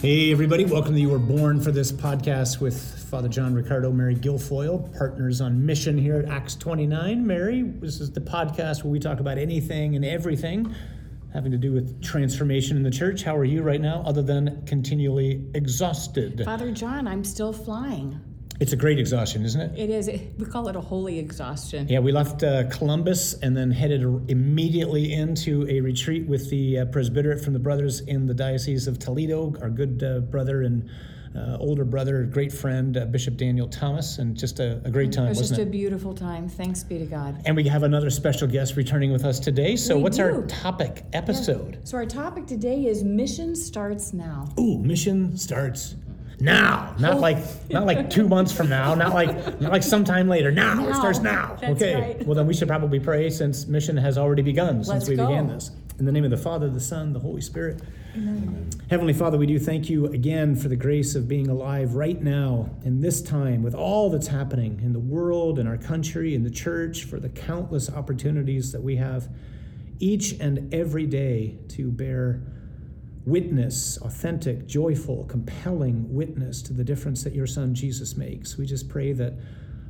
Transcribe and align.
Hey, 0.00 0.30
everybody, 0.30 0.64
welcome 0.64 0.94
to 0.94 1.00
You 1.00 1.08
Were 1.08 1.18
Born 1.18 1.60
for 1.60 1.72
this 1.72 1.90
podcast 1.90 2.60
with 2.60 2.80
Father 3.10 3.28
John 3.28 3.52
Riccardo, 3.52 3.90
Mary 3.90 4.14
Guilfoyle, 4.14 4.96
partners 4.96 5.40
on 5.40 5.66
mission 5.66 5.98
here 5.98 6.20
at 6.20 6.26
Acts 6.26 6.54
29. 6.54 7.26
Mary, 7.26 7.62
this 7.62 8.00
is 8.00 8.12
the 8.12 8.20
podcast 8.20 8.84
where 8.84 8.92
we 8.92 9.00
talk 9.00 9.18
about 9.18 9.38
anything 9.38 9.96
and 9.96 10.04
everything 10.04 10.72
having 11.34 11.50
to 11.50 11.58
do 11.58 11.72
with 11.72 12.00
transformation 12.00 12.76
in 12.76 12.84
the 12.84 12.92
church. 12.92 13.24
How 13.24 13.36
are 13.36 13.44
you 13.44 13.62
right 13.62 13.80
now, 13.80 14.04
other 14.06 14.22
than 14.22 14.64
continually 14.66 15.44
exhausted? 15.54 16.42
Father 16.44 16.70
John, 16.70 17.08
I'm 17.08 17.24
still 17.24 17.52
flying. 17.52 18.20
It's 18.60 18.72
a 18.72 18.76
great 18.76 18.98
exhaustion, 18.98 19.44
isn't 19.44 19.60
it? 19.60 19.78
It 19.78 19.90
is. 19.90 20.10
We 20.36 20.44
call 20.44 20.68
it 20.68 20.74
a 20.74 20.80
holy 20.80 21.18
exhaustion. 21.18 21.86
Yeah, 21.88 22.00
we 22.00 22.10
left 22.10 22.42
uh, 22.42 22.68
Columbus 22.70 23.34
and 23.34 23.56
then 23.56 23.70
headed 23.70 24.02
immediately 24.28 25.12
into 25.12 25.64
a 25.68 25.80
retreat 25.80 26.26
with 26.26 26.50
the 26.50 26.80
uh, 26.80 26.84
presbyterate 26.86 27.40
from 27.40 27.52
the 27.52 27.60
brothers 27.60 28.00
in 28.00 28.26
the 28.26 28.34
Diocese 28.34 28.88
of 28.88 28.98
Toledo, 28.98 29.54
our 29.62 29.70
good 29.70 30.02
uh, 30.02 30.20
brother 30.20 30.62
and 30.62 30.90
uh, 31.36 31.56
older 31.60 31.84
brother, 31.84 32.24
great 32.24 32.52
friend, 32.52 32.96
uh, 32.96 33.04
Bishop 33.04 33.36
Daniel 33.36 33.68
Thomas, 33.68 34.18
and 34.18 34.36
just 34.36 34.58
a, 34.58 34.80
a 34.84 34.90
great 34.90 35.12
time, 35.12 35.26
it 35.26 35.30
was 35.30 35.50
just 35.50 35.60
it? 35.60 35.62
a 35.62 35.66
beautiful 35.66 36.12
time. 36.14 36.48
Thanks 36.48 36.82
be 36.82 36.98
to 36.98 37.06
God. 37.06 37.40
and 37.44 37.54
we 37.54 37.64
have 37.68 37.84
another 37.84 38.10
special 38.10 38.48
guest 38.48 38.76
returning 38.76 39.12
with 39.12 39.24
us 39.24 39.38
today. 39.38 39.76
So, 39.76 39.96
We 39.96 40.02
what's 40.02 40.18
our 40.18 40.42
topic 40.46 41.04
episode? 41.12 41.78
So 41.84 41.96
our 41.96 42.06
topic 42.06 42.46
today 42.46 42.86
is 42.86 43.04
mission 43.04 43.54
starts 43.54 44.12
now. 44.12 44.48
Ooh, 44.58 44.78
mission 44.78 45.36
starts 45.36 45.94
now. 46.40 46.94
Not 46.98 47.14
Oh. 47.14 47.18
like 47.18 47.38
not 47.70 47.86
like 47.86 48.10
two 48.10 48.28
months 48.28 48.52
from 48.52 48.68
now. 48.68 48.94
Not 48.94 49.12
like 49.14 49.60
not 49.60 49.72
like 49.72 49.82
sometime 49.82 50.28
later. 50.28 50.50
Now, 50.50 50.72
it 50.84 50.90
Now. 50.90 50.92
starts 50.98 51.20
now. 51.20 51.56
That's 51.60 51.82
okay. 51.82 51.94
right. 51.94 52.26
Well, 52.26 52.34
then 52.34 52.46
we 52.46 52.54
should 52.54 52.68
probably 52.68 53.00
pray 53.00 53.30
since 53.30 53.66
mission 53.66 53.96
has 53.96 54.16
already 54.18 54.42
begun 54.42 54.76
since 54.84 54.88
Let's 54.88 55.08
we 55.08 55.16
go. 55.16 55.26
began 55.26 55.48
this. 55.48 55.70
In 55.98 56.04
the 56.04 56.12
name 56.12 56.24
of 56.24 56.30
the 56.30 56.36
Father, 56.36 56.68
the 56.70 56.78
Son, 56.80 57.12
the 57.12 57.18
Holy 57.18 57.40
Spirit. 57.40 57.80
Heavenly 58.90 59.12
Father, 59.12 59.36
we 59.38 59.46
do 59.46 59.58
thank 59.60 59.88
you 59.90 60.06
again 60.06 60.56
for 60.56 60.68
the 60.68 60.76
grace 60.76 61.14
of 61.14 61.28
being 61.28 61.48
alive 61.48 61.94
right 61.94 62.20
now 62.20 62.70
in 62.84 63.00
this 63.00 63.20
time 63.22 63.62
with 63.62 63.74
all 63.74 64.10
that's 64.10 64.26
happening 64.28 64.80
in 64.82 64.92
the 64.92 64.98
world, 64.98 65.58
in 65.58 65.66
our 65.68 65.76
country, 65.76 66.34
in 66.34 66.42
the 66.42 66.50
church, 66.50 67.04
for 67.04 67.20
the 67.20 67.28
countless 67.28 67.90
opportunities 67.90 68.72
that 68.72 68.82
we 68.82 68.96
have 68.96 69.28
each 70.00 70.32
and 70.40 70.72
every 70.72 71.06
day 71.06 71.58
to 71.68 71.90
bear 71.90 72.40
witness, 73.28 73.98
authentic, 73.98 74.66
joyful, 74.66 75.24
compelling 75.24 76.12
witness 76.12 76.62
to 76.62 76.72
the 76.72 76.84
difference 76.84 77.22
that 77.24 77.34
your 77.34 77.46
son 77.46 77.74
Jesus 77.74 78.16
makes. 78.16 78.56
We 78.56 78.66
just 78.66 78.88
pray 78.88 79.12
that 79.12 79.34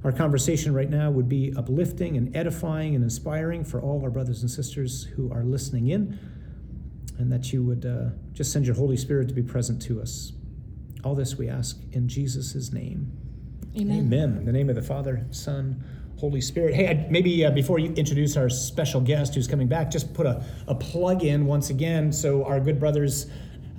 our 0.05 0.13
conversation 0.13 0.75
right 0.75 0.91
now 0.91 1.11
would 1.11 1.29
be 1.29 1.53
uplifting 1.57 2.17
and 2.17 2.35
edifying 2.37 2.95
and 2.95 3.03
inspiring 3.03 3.65
for 3.65 3.81
all 3.81 4.03
our 4.03 4.11
brothers 4.11 4.43
and 4.43 4.51
sisters 4.51 5.05
who 5.05 5.33
are 5.33 5.45
listening 5.45 5.89
in, 5.89 6.19
and 7.19 7.33
that 7.33 7.53
you 7.53 7.63
would 7.65 7.85
uh, 7.85 8.11
just 8.33 8.53
send 8.53 8.67
your 8.67 8.77
Holy 8.77 8.97
Spirit 8.97 9.29
to 9.29 9.35
be 9.35 9.43
present 9.43 9.83
to 9.83 10.01
us. 10.01 10.33
All 11.05 11.15
this 11.15 11.37
we 11.37 11.49
ask 11.49 11.81
in 11.93 12.09
Jesus' 12.09 12.73
name. 12.73 13.13
Amen. 13.77 13.99
Amen. 13.99 14.37
In 14.39 14.45
the 14.45 14.53
name 14.53 14.69
of 14.69 14.77
the 14.77 14.83
Father, 14.83 15.27
Son, 15.31 15.83
Holy 16.19 16.41
Spirit. 16.41 16.75
Hey, 16.75 16.89
I, 16.89 17.07
maybe 17.11 17.45
uh, 17.45 17.51
before 17.53 17.79
you 17.79 17.93
introduce 17.93 18.37
our 18.37 18.49
special 18.49 19.01
guest 19.01 19.35
who's 19.35 19.47
coming 19.47 19.69
back, 19.69 19.91
just 19.91 20.13
put 20.13 20.27
a, 20.27 20.45
a 20.67 20.75
plug 20.75 21.23
in 21.23 21.47
once 21.47 21.71
again. 21.71 22.13
So, 22.13 22.45
our 22.45 22.59
good 22.59 22.81
brothers, 22.81 23.27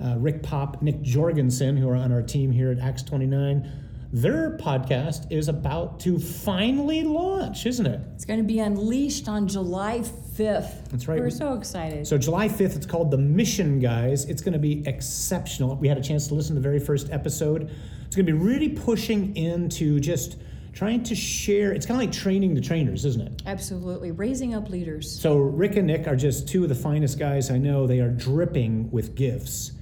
uh, 0.02 0.16
Rick 0.18 0.42
Pop, 0.42 0.80
Nick 0.80 1.02
Jorgensen, 1.02 1.76
who 1.76 1.88
are 1.88 1.96
on 1.96 2.12
our 2.12 2.22
team 2.22 2.50
here 2.50 2.70
at 2.70 2.78
Acts 2.78 3.02
29, 3.02 3.70
their 4.12 4.56
podcast 4.56 5.30
is 5.30 5.48
about 5.48 6.00
to 6.00 6.18
finally 6.18 7.04
launch, 7.04 7.66
isn't 7.66 7.86
it? 7.86 8.00
It's 8.14 8.24
going 8.24 8.40
to 8.40 8.44
be 8.44 8.58
unleashed 8.58 9.28
on 9.28 9.46
July 9.46 10.00
5th. 10.00 10.88
That's 10.88 11.06
right. 11.06 11.20
We're 11.20 11.30
so 11.30 11.54
excited. 11.54 12.06
So 12.06 12.18
July 12.18 12.48
5th, 12.48 12.74
it's 12.74 12.86
called 12.86 13.10
The 13.10 13.18
Mission 13.18 13.78
Guys. 13.78 14.24
It's 14.24 14.42
going 14.42 14.54
to 14.54 14.58
be 14.58 14.82
exceptional. 14.88 15.76
We 15.76 15.86
had 15.86 15.98
a 15.98 16.02
chance 16.02 16.26
to 16.28 16.34
listen 16.34 16.56
to 16.56 16.60
the 16.60 16.68
very 16.68 16.80
first 16.80 17.10
episode. 17.10 17.70
It's 18.06 18.16
going 18.16 18.26
to 18.26 18.32
be 18.32 18.38
really 18.38 18.70
pushing 18.70 19.36
into 19.36 20.00
just 20.00 20.38
trying 20.80 21.02
to 21.02 21.14
share. 21.14 21.72
It's 21.72 21.84
kind 21.84 22.00
of 22.00 22.06
like 22.06 22.10
training 22.10 22.54
the 22.54 22.60
trainers, 22.62 23.04
isn't 23.04 23.20
it? 23.20 23.42
Absolutely. 23.44 24.12
Raising 24.12 24.54
up 24.54 24.70
leaders. 24.70 25.20
So 25.20 25.36
Rick 25.36 25.76
and 25.76 25.86
Nick 25.86 26.08
are 26.08 26.16
just 26.16 26.48
two 26.48 26.62
of 26.62 26.70
the 26.70 26.74
finest 26.74 27.18
guys 27.18 27.50
I 27.50 27.58
know. 27.58 27.86
They 27.86 28.00
are 28.00 28.08
dripping 28.08 28.90
with 28.90 29.14
gifts. 29.14 29.72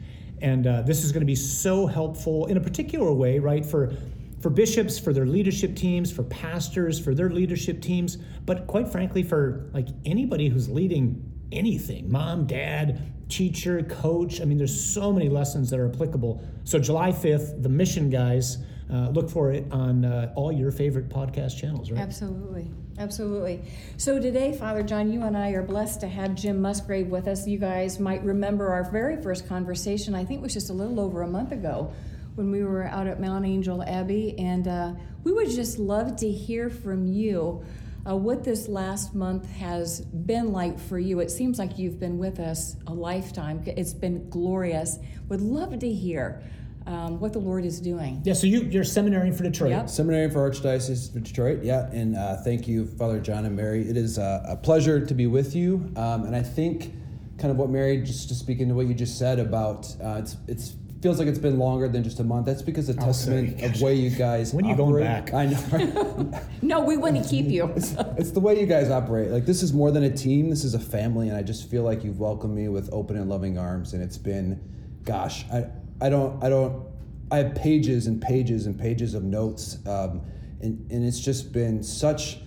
And 0.42 0.66
uh, 0.66 0.82
this 0.82 1.04
is 1.04 1.12
going 1.12 1.20
to 1.20 1.26
be 1.26 1.36
so 1.36 1.86
helpful 1.86 2.46
in 2.46 2.56
a 2.56 2.60
particular 2.60 3.12
way, 3.12 3.38
right? 3.38 3.64
For 3.64 3.94
for 4.40 4.50
bishops, 4.50 4.98
for 4.98 5.12
their 5.12 5.26
leadership 5.26 5.76
teams, 5.76 6.10
for 6.10 6.24
pastors, 6.24 6.98
for 6.98 7.14
their 7.14 7.30
leadership 7.30 7.80
teams, 7.80 8.16
but 8.44 8.66
quite 8.66 8.88
frankly, 8.88 9.22
for 9.22 9.70
like 9.72 9.86
anybody 10.04 10.48
who's 10.48 10.68
leading 10.68 11.32
anything, 11.52 12.10
mom, 12.10 12.44
dad, 12.44 13.12
teacher, 13.28 13.84
coach. 13.84 14.40
I 14.40 14.44
mean, 14.44 14.58
there's 14.58 14.84
so 14.92 15.12
many 15.12 15.28
lessons 15.28 15.70
that 15.70 15.78
are 15.78 15.88
applicable. 15.88 16.42
So 16.64 16.80
July 16.80 17.12
5th, 17.12 17.62
the 17.62 17.68
mission 17.68 18.10
guys, 18.10 18.58
uh, 18.92 19.10
look 19.10 19.28
for 19.28 19.52
it 19.52 19.66
on 19.70 20.04
uh, 20.04 20.32
all 20.34 20.50
your 20.50 20.70
favorite 20.70 21.08
podcast 21.08 21.58
channels, 21.58 21.90
right? 21.90 22.00
Absolutely. 22.00 22.70
Absolutely. 22.98 23.62
So 23.96 24.18
today, 24.18 24.56
Father 24.56 24.82
John, 24.82 25.12
you 25.12 25.22
and 25.22 25.36
I 25.36 25.50
are 25.50 25.62
blessed 25.62 26.00
to 26.00 26.08
have 26.08 26.34
Jim 26.34 26.60
Musgrave 26.60 27.08
with 27.08 27.28
us. 27.28 27.46
You 27.46 27.58
guys 27.58 28.00
might 28.00 28.24
remember 28.24 28.68
our 28.68 28.90
very 28.90 29.20
first 29.22 29.46
conversation, 29.48 30.14
I 30.14 30.24
think 30.24 30.40
it 30.40 30.42
was 30.42 30.54
just 30.54 30.70
a 30.70 30.72
little 30.72 30.98
over 30.98 31.22
a 31.22 31.28
month 31.28 31.52
ago 31.52 31.92
when 32.34 32.50
we 32.50 32.64
were 32.64 32.84
out 32.84 33.06
at 33.06 33.20
Mount 33.20 33.44
Angel 33.44 33.82
Abbey. 33.82 34.36
And 34.38 34.66
uh, 34.66 34.94
we 35.22 35.32
would 35.32 35.50
just 35.50 35.78
love 35.78 36.16
to 36.16 36.30
hear 36.30 36.70
from 36.70 37.06
you 37.06 37.64
uh, 38.08 38.16
what 38.16 38.42
this 38.42 38.68
last 38.68 39.14
month 39.14 39.48
has 39.50 40.00
been 40.00 40.52
like 40.52 40.78
for 40.78 40.98
you. 40.98 41.20
It 41.20 41.30
seems 41.30 41.58
like 41.58 41.78
you've 41.78 42.00
been 42.00 42.18
with 42.18 42.40
us 42.40 42.76
a 42.86 42.94
lifetime, 42.94 43.62
it's 43.66 43.92
been 43.92 44.28
glorious. 44.30 44.98
Would 45.28 45.42
love 45.42 45.78
to 45.78 45.92
hear 45.92 46.42
um, 46.88 47.20
what 47.20 47.32
the 47.32 47.38
Lord 47.38 47.64
is 47.64 47.80
doing. 47.80 48.22
Yeah, 48.24 48.32
so 48.32 48.46
you, 48.46 48.62
you're 48.62 48.82
seminary 48.82 49.30
for 49.30 49.42
Detroit. 49.42 49.70
Yep. 49.70 49.90
Seminary 49.90 50.30
for 50.30 50.50
Archdiocese 50.50 51.14
of 51.14 51.22
Detroit, 51.22 51.62
yeah, 51.62 51.90
and 51.92 52.16
uh, 52.16 52.38
thank 52.38 52.66
you, 52.66 52.86
Father 52.86 53.20
John 53.20 53.44
and 53.44 53.54
Mary. 53.54 53.88
It 53.88 53.96
is 53.96 54.18
uh, 54.18 54.42
a 54.48 54.56
pleasure 54.56 55.04
to 55.04 55.14
be 55.14 55.26
with 55.26 55.54
you, 55.54 55.92
um, 55.96 56.24
and 56.24 56.34
I 56.34 56.42
think 56.42 56.94
kind 57.36 57.50
of 57.50 57.56
what 57.58 57.68
Mary 57.68 57.98
just 57.98 58.28
to 58.30 58.34
speak 58.34 58.60
into 58.60 58.74
what 58.74 58.86
you 58.86 58.94
just 58.94 59.18
said 59.18 59.38
about 59.38 59.86
uh, 60.02 60.16
it's 60.18 60.36
it's 60.48 60.74
feels 61.00 61.20
like 61.20 61.28
it's 61.28 61.38
been 61.38 61.58
longer 61.58 61.88
than 61.88 62.02
just 62.02 62.18
a 62.18 62.24
month. 62.24 62.46
That's 62.46 62.62
because 62.62 62.88
a 62.88 62.94
testament 62.94 63.60
sorry. 63.60 63.72
of 63.72 63.80
way 63.80 63.94
you 63.94 64.10
guys. 64.10 64.52
When 64.52 64.64
are 64.64 64.70
you 64.70 64.76
going 64.76 65.04
back? 65.04 65.32
I 65.32 65.46
know. 65.46 66.32
No, 66.60 66.80
we 66.80 66.96
want 66.96 67.22
to 67.22 67.28
keep 67.28 67.46
you. 67.46 67.72
it's 67.76 68.32
the 68.32 68.40
way 68.40 68.58
you 68.58 68.66
guys 68.66 68.90
operate. 68.90 69.30
Like 69.30 69.46
this 69.46 69.62
is 69.62 69.72
more 69.72 69.90
than 69.90 70.02
a 70.02 70.14
team. 70.14 70.50
This 70.50 70.64
is 70.64 70.74
a 70.74 70.78
family, 70.78 71.28
and 71.28 71.36
I 71.36 71.42
just 71.42 71.70
feel 71.70 71.82
like 71.82 72.02
you've 72.02 72.18
welcomed 72.18 72.54
me 72.54 72.68
with 72.68 72.88
open 72.92 73.16
and 73.16 73.28
loving 73.28 73.58
arms. 73.58 73.92
And 73.92 74.02
it's 74.02 74.18
been, 74.18 74.60
gosh, 75.04 75.44
I 75.52 75.66
I 76.00 76.08
don't 76.08 76.42
I 76.42 76.48
don't 76.48 76.86
I 77.30 77.38
have 77.38 77.54
pages 77.54 78.06
and 78.06 78.20
pages 78.20 78.66
and 78.66 78.78
pages 78.78 79.14
of 79.14 79.22
notes, 79.24 79.78
um, 79.86 80.22
and 80.60 80.90
and 80.90 81.04
it's 81.04 81.20
just 81.20 81.52
been 81.52 81.82
such 81.82 82.38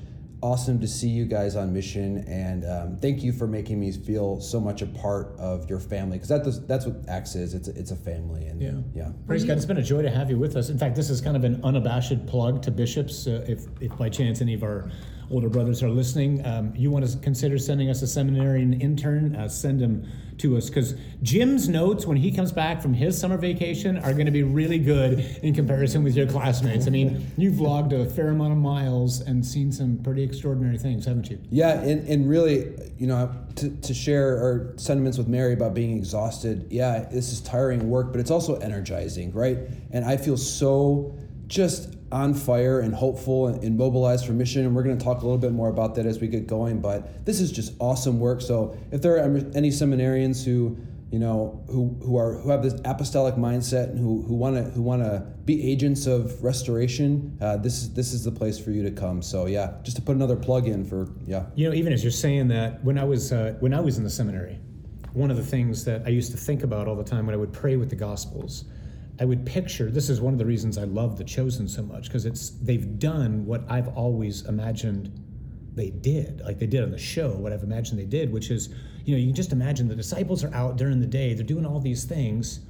awesome 0.44 0.80
to 0.82 0.88
see 0.88 1.08
you 1.08 1.26
guys 1.26 1.56
on 1.56 1.72
mission. 1.72 2.26
And 2.28 2.66
um, 2.66 2.98
thank 3.00 3.22
you 3.22 3.32
for 3.32 3.46
making 3.46 3.80
me 3.80 3.92
feel 3.92 4.40
so 4.42 4.60
much 4.60 4.82
a 4.82 4.88
part 4.88 5.36
of 5.38 5.70
your 5.70 5.80
family 5.80 6.18
because 6.18 6.30
that 6.30 6.44
does, 6.44 6.66
that's 6.66 6.86
what 6.88 6.96
Acts 7.08 7.36
is. 7.36 7.54
It's 7.54 7.68
a, 7.68 7.78
it's 7.78 7.92
a 7.92 7.96
family, 7.96 8.48
and 8.48 8.60
Yeah. 8.60 9.04
yeah. 9.04 9.12
Praise 9.28 9.44
God. 9.44 9.58
It's 9.58 9.66
been 9.68 9.78
a 9.78 9.84
joy 9.84 10.02
to 10.02 10.10
have 10.10 10.32
you 10.32 10.40
with 10.40 10.56
us. 10.56 10.70
In 10.70 10.80
fact, 10.80 10.96
this 10.96 11.12
is 11.12 11.22
kind 11.22 11.38
of 11.38 11.44
an 11.44 11.62
unabashed 11.64 12.26
plug 12.26 12.64
to 12.64 12.72
bishops. 12.72 13.28
Uh, 13.28 13.46
if, 13.48 13.66
if 13.80 13.96
by 13.98 14.10
chance 14.10 14.42
any 14.42 14.56
of 14.56 14.64
our 14.64 14.90
older 15.32 15.50
brothers 15.50 15.82
are 15.82 15.90
listening, 15.90 16.46
um, 16.46 16.74
you 16.76 16.92
want 16.92 17.08
to 17.08 17.18
consider 17.20 17.58
sending 17.58 17.90
us 17.90 18.02
a 18.02 18.08
seminarian 18.08 18.80
intern, 18.82 19.36
uh, 19.36 19.48
send 19.48 19.82
him 19.82 20.08
to 20.38 20.58
us. 20.58 20.68
Because 20.68 20.96
Jim's 21.24 21.70
notes, 21.70 22.06
when 22.06 22.18
he 22.18 22.32
comes 22.32 22.52
back 22.52 22.82
from 22.82 22.94
his 22.94 23.18
summer 23.18 23.38
vacation, 23.38 23.98
are 24.00 24.14
going 24.14 24.26
to 24.26 24.32
be 24.32 24.44
really 24.44 24.78
good 24.78 25.20
in 25.42 25.54
comparison 25.54 26.04
with 26.04 26.16
your 26.16 26.28
classmates. 26.28 26.88
I 26.88 26.90
mean, 26.90 27.32
you've 27.38 27.60
logged 27.60 27.94
a 27.94 28.06
fair 28.10 28.30
amount 28.30 28.52
of 28.52 28.58
miles 28.58 29.22
and 29.22 29.46
seen 29.46 29.72
some 29.72 29.98
pretty 30.04 30.24
extraordinary 30.24 30.78
things, 30.78 31.06
haven't 31.06 31.30
you? 31.30 31.40
Yeah, 31.50 31.82
and, 31.82 32.08
and 32.08 32.30
really, 32.30 32.72
you 32.98 33.08
know, 33.08 33.34
to, 33.56 33.70
to 33.70 33.94
share 33.94 34.38
our 34.38 34.74
sentiments 34.78 35.18
with 35.18 35.28
Mary 35.28 35.54
about 35.54 35.74
being 35.74 35.98
exhausted, 35.98 36.68
yeah, 36.70 37.08
this 37.12 37.32
is 37.32 37.42
tiring 37.42 37.90
work, 37.90 38.12
but 38.12 38.20
it's 38.20 38.32
also 38.32 38.56
energizing, 38.58 39.32
right? 39.32 39.60
And 39.92 40.04
I 40.04 40.18
feel 40.18 40.38
so 40.38 41.18
just 41.48 41.96
on 42.12 42.34
fire 42.34 42.80
and 42.80 42.94
hopeful 42.94 43.48
and, 43.48 43.64
and 43.64 43.78
mobilized 43.78 44.26
for 44.26 44.34
mission. 44.34 44.66
And 44.66 44.76
we're 44.76 44.84
going 44.84 44.98
to 44.98 45.04
talk 45.04 45.22
a 45.22 45.26
little 45.26 45.38
bit 45.38 45.52
more 45.52 45.70
about 45.70 45.96
that 45.96 46.06
as 46.06 46.20
we 46.20 46.28
get 46.28 46.48
going. 46.48 46.82
But 46.82 47.26
this 47.26 47.40
is 47.40 47.52
just 47.52 47.74
awesome 47.80 48.20
work. 48.20 48.42
So 48.42 48.78
if 48.92 49.02
there 49.02 49.16
are 49.18 49.38
any 49.56 49.70
seminarians 49.70 50.44
who, 50.44 50.78
you 51.12 51.20
know, 51.20 51.64
who, 51.68 51.98
who 52.04 52.18
are 52.18 52.36
who 52.36 52.50
have 52.50 52.64
this 52.64 52.74
apostolic 52.86 53.36
mindset 53.36 53.90
and 53.90 54.00
who 54.00 54.22
who 54.24 54.36
want 54.36 54.56
to 54.56 54.64
who 54.64 54.82
want 54.82 55.04
to 55.04 55.26
be 55.46 55.70
agents 55.70 56.08
of 56.08 56.42
restoration, 56.44 57.38
uh, 57.42 57.58
this 57.58 57.82
is 57.82 57.94
this 57.94 58.14
is 58.14 58.24
the 58.24 58.32
place 58.32 58.58
for 58.58 58.72
you 58.72 58.84
to 58.84 58.92
come. 58.92 59.22
So 59.22 59.46
yeah, 59.46 59.74
just 59.84 59.98
to 59.98 60.02
put 60.02 60.16
another 60.16 60.38
plug 60.38 60.68
in 60.68 60.86
for 60.86 61.10
yeah. 61.26 61.46
You 61.56 61.70
know, 61.70 61.76
even 61.76 61.92
as 61.92 62.04
you're 62.04 62.12
saying 62.12 62.48
that, 62.50 62.84
when 62.84 62.98
I 62.98 63.04
was 63.04 63.34
uh, 63.34 63.56
when 63.60 63.74
I 63.74 63.82
was 63.82 63.98
in 63.98 64.06
the 64.06 64.10
seminary, 64.10 64.60
one 65.14 65.32
of 65.32 65.38
the 65.38 65.46
things 65.46 65.84
that 65.86 66.04
I 66.06 66.10
used 66.10 66.32
to 66.32 66.38
think 66.38 66.64
about 66.64 66.88
all 66.88 66.96
the 66.96 67.04
time 67.04 67.26
when 67.26 67.36
I 67.36 67.38
would 67.38 67.52
pray 67.52 67.76
with 67.76 67.90
the 67.90 67.96
Gospels, 67.96 68.66
I 69.22 69.26
would 69.26 69.46
picture. 69.46 69.92
This 69.92 70.10
is 70.10 70.20
one 70.20 70.34
of 70.34 70.40
the 70.40 70.48
reasons 70.48 70.80
I 70.80 70.86
love 70.86 71.16
the 71.16 71.24
Chosen 71.24 71.68
so 71.68 71.84
much 71.84 72.06
because 72.08 72.26
it's 72.26 72.50
they've 72.50 72.98
done 72.98 73.46
what 73.46 73.64
I've 73.70 73.90
always 73.90 74.42
imagined 74.48 75.12
they 75.76 75.92
did, 75.92 76.42
like 76.44 76.58
they 76.58 76.66
did 76.66 76.84
on 76.84 76.90
the 76.90 76.98
show. 76.98 77.30
What 77.30 77.54
I've 77.54 77.62
imagined 77.62 78.00
they 78.00 78.06
did, 78.06 78.34
which 78.34 78.50
is, 78.50 78.70
you 79.06 79.14
know, 79.14 79.20
you 79.20 79.28
can 79.28 79.36
just 79.36 79.52
imagine 79.52 79.88
the 79.88 79.96
disciples 79.96 80.44
are 80.44 80.52
out 80.56 80.76
during 80.76 81.00
the 81.00 81.06
day, 81.06 81.36
they're 81.36 81.46
doing 81.46 81.68
all 81.68 81.80
these 81.80 82.04
things. 82.04 82.62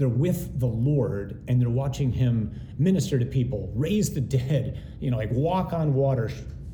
they're 0.00 0.08
with 0.08 0.58
the 0.58 0.66
Lord 0.66 1.44
and 1.46 1.60
they're 1.60 1.68
watching 1.68 2.10
him 2.10 2.58
minister 2.78 3.18
to 3.18 3.26
people, 3.26 3.70
raise 3.74 4.14
the 4.14 4.20
dead, 4.22 4.82
you 4.98 5.10
know, 5.10 5.18
like 5.18 5.30
walk 5.30 5.74
on 5.74 5.92
water, 5.92 6.30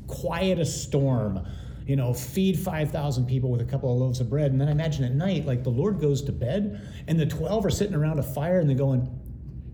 quiet 0.07 0.61
a 0.61 0.65
storm, 0.65 1.45
you 1.89 1.97
know, 1.97 2.15
feed 2.15 2.57
5,000 2.57 3.27
people 3.27 3.51
with 3.51 3.61
a 3.61 3.65
couple 3.65 3.93
of 3.93 3.99
loaves 3.99 4.21
of 4.21 4.31
bread. 4.31 4.53
And 4.53 4.61
then 4.61 4.69
I 4.69 4.71
imagine 4.71 5.05
at 5.05 5.13
night, 5.13 5.45
like 5.45 5.65
the 5.65 5.71
Lord 5.71 6.01
goes 6.01 6.23
to 6.23 6.33
bed 6.33 6.81
and 7.09 7.19
the 7.19 7.27
12 7.27 7.67
are 7.67 7.71
sitting 7.71 7.97
around 7.97 8.21
a 8.21 8.23
fire 8.23 8.61
and 8.61 8.71
they're 8.71 8.77
going, 8.77 9.11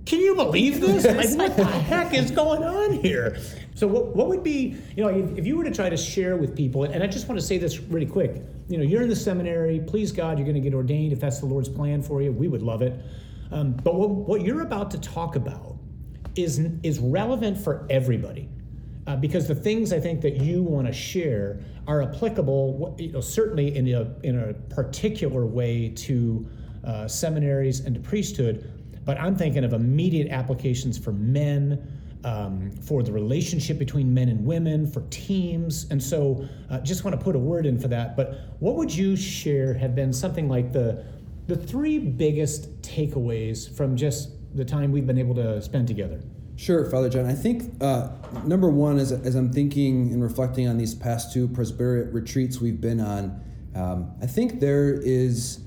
can 0.05 0.21
you 0.21 0.35
believe 0.35 0.81
this? 0.81 1.05
Like, 1.05 1.39
what 1.39 1.57
the 1.57 1.65
heck 1.65 2.15
is 2.15 2.31
going 2.31 2.63
on 2.63 2.93
here? 2.93 3.39
So, 3.75 3.87
what, 3.87 4.15
what 4.17 4.29
would 4.29 4.43
be, 4.43 4.77
you 4.97 5.03
know, 5.03 5.09
if, 5.09 5.39
if 5.39 5.47
you 5.47 5.57
were 5.57 5.65
to 5.65 5.71
try 5.71 5.89
to 5.89 5.97
share 5.97 6.37
with 6.37 6.57
people, 6.57 6.85
and 6.85 7.03
I 7.03 7.07
just 7.07 7.29
want 7.29 7.41
to 7.41 7.47
say 7.47 7.59
this 7.59 7.79
really 7.81 8.07
quick, 8.07 8.43
you 8.69 8.79
know, 8.79 8.85
you're 8.85 9.03
in 9.03 9.09
the 9.09 9.17
seminary, 9.17 9.81
please 9.81 10.13
God, 10.13 10.39
you're 10.39 10.47
going 10.47 10.55
to 10.55 10.61
get 10.61 10.75
ordained 10.75 11.13
if 11.13 11.21
that's 11.21 11.39
the 11.41 11.47
Lord's 11.47 11.69
plan 11.69 12.03
for 12.03 12.21
you. 12.21 12.33
We 12.33 12.49
would 12.49 12.63
love 12.63 12.83
it. 12.83 13.01
Um, 13.51 13.73
but 13.73 13.95
what, 13.95 14.11
what 14.11 14.43
you're 14.43 14.63
about 14.63 14.91
to 14.93 14.99
talk 14.99 15.37
about 15.37 15.77
is, 16.37 16.59
is 16.83 16.99
relevant 16.99 17.59
for 17.59 17.87
everybody. 17.91 18.49
Uh, 19.07 19.17
because 19.17 19.49
the 19.49 19.55
things 19.55 19.93
I 19.93 19.99
think 19.99 20.21
that 20.21 20.37
you 20.37 20.63
want 20.63 20.87
to 20.87 20.93
share 20.93 21.61
are 21.89 22.03
applicable, 22.03 22.95
you 22.99 23.13
know, 23.13 23.21
certainly 23.21 23.77
in 23.77 23.89
a, 23.89 24.15
in 24.23 24.39
a 24.39 24.55
particular 24.75 25.45
way 25.45 25.89
to 25.89 26.47
uh, 26.85 27.09
seminaries 27.09 27.81
and 27.81 27.97
to 27.97 28.01
priesthood, 28.01 28.71
but 29.05 29.19
I'm 29.19 29.37
thinking 29.37 29.65
of 29.65 29.73
immediate 29.73 30.29
applications 30.31 30.97
for 30.97 31.13
men, 31.13 32.01
um, 32.25 32.71
for 32.83 33.03
the 33.03 33.13
relationship 33.13 33.79
between 33.79 34.13
men 34.13 34.29
and 34.29 34.45
women, 34.45 34.87
for 34.87 35.03
teams. 35.11 35.87
And 35.91 36.03
so 36.03 36.47
uh, 36.71 36.79
just 36.81 37.05
want 37.05 37.19
to 37.19 37.23
put 37.23 37.35
a 37.35 37.39
word 37.39 37.67
in 37.67 37.79
for 37.79 37.89
that. 37.89 38.17
But 38.17 38.39
what 38.61 38.77
would 38.77 38.95
you 38.95 39.17
share 39.17 39.75
have 39.75 39.95
been 39.95 40.13
something 40.13 40.49
like 40.49 40.73
the, 40.73 41.05
the 41.49 41.57
three 41.57 41.99
biggest 41.99 42.81
takeaways 42.83 43.75
from 43.77 43.97
just 43.97 44.31
the 44.55 44.65
time 44.65 44.93
we've 44.93 45.07
been 45.07 45.19
able 45.19 45.35
to 45.35 45.61
spend 45.61 45.89
together? 45.89 46.21
Sure, 46.57 46.89
Father 46.89 47.09
John. 47.09 47.27
I 47.27 47.33
think 47.33 47.75
uh, 47.83 48.11
number 48.45 48.71
one, 48.71 48.99
as, 48.99 49.11
as 49.11 49.35
I'm 49.35 49.53
thinking 49.53 50.13
and 50.13 50.23
reflecting 50.23 50.69
on 50.69 50.77
these 50.77 50.95
past 50.95 51.33
two 51.33 51.49
Presbyterian 51.49 52.13
retreats 52.13 52.61
we've 52.61 52.81
been 52.81 53.01
on, 53.01 53.43
um, 53.75 54.13
I 54.21 54.27
think 54.27 54.61
there 54.61 54.93
is 54.93 55.61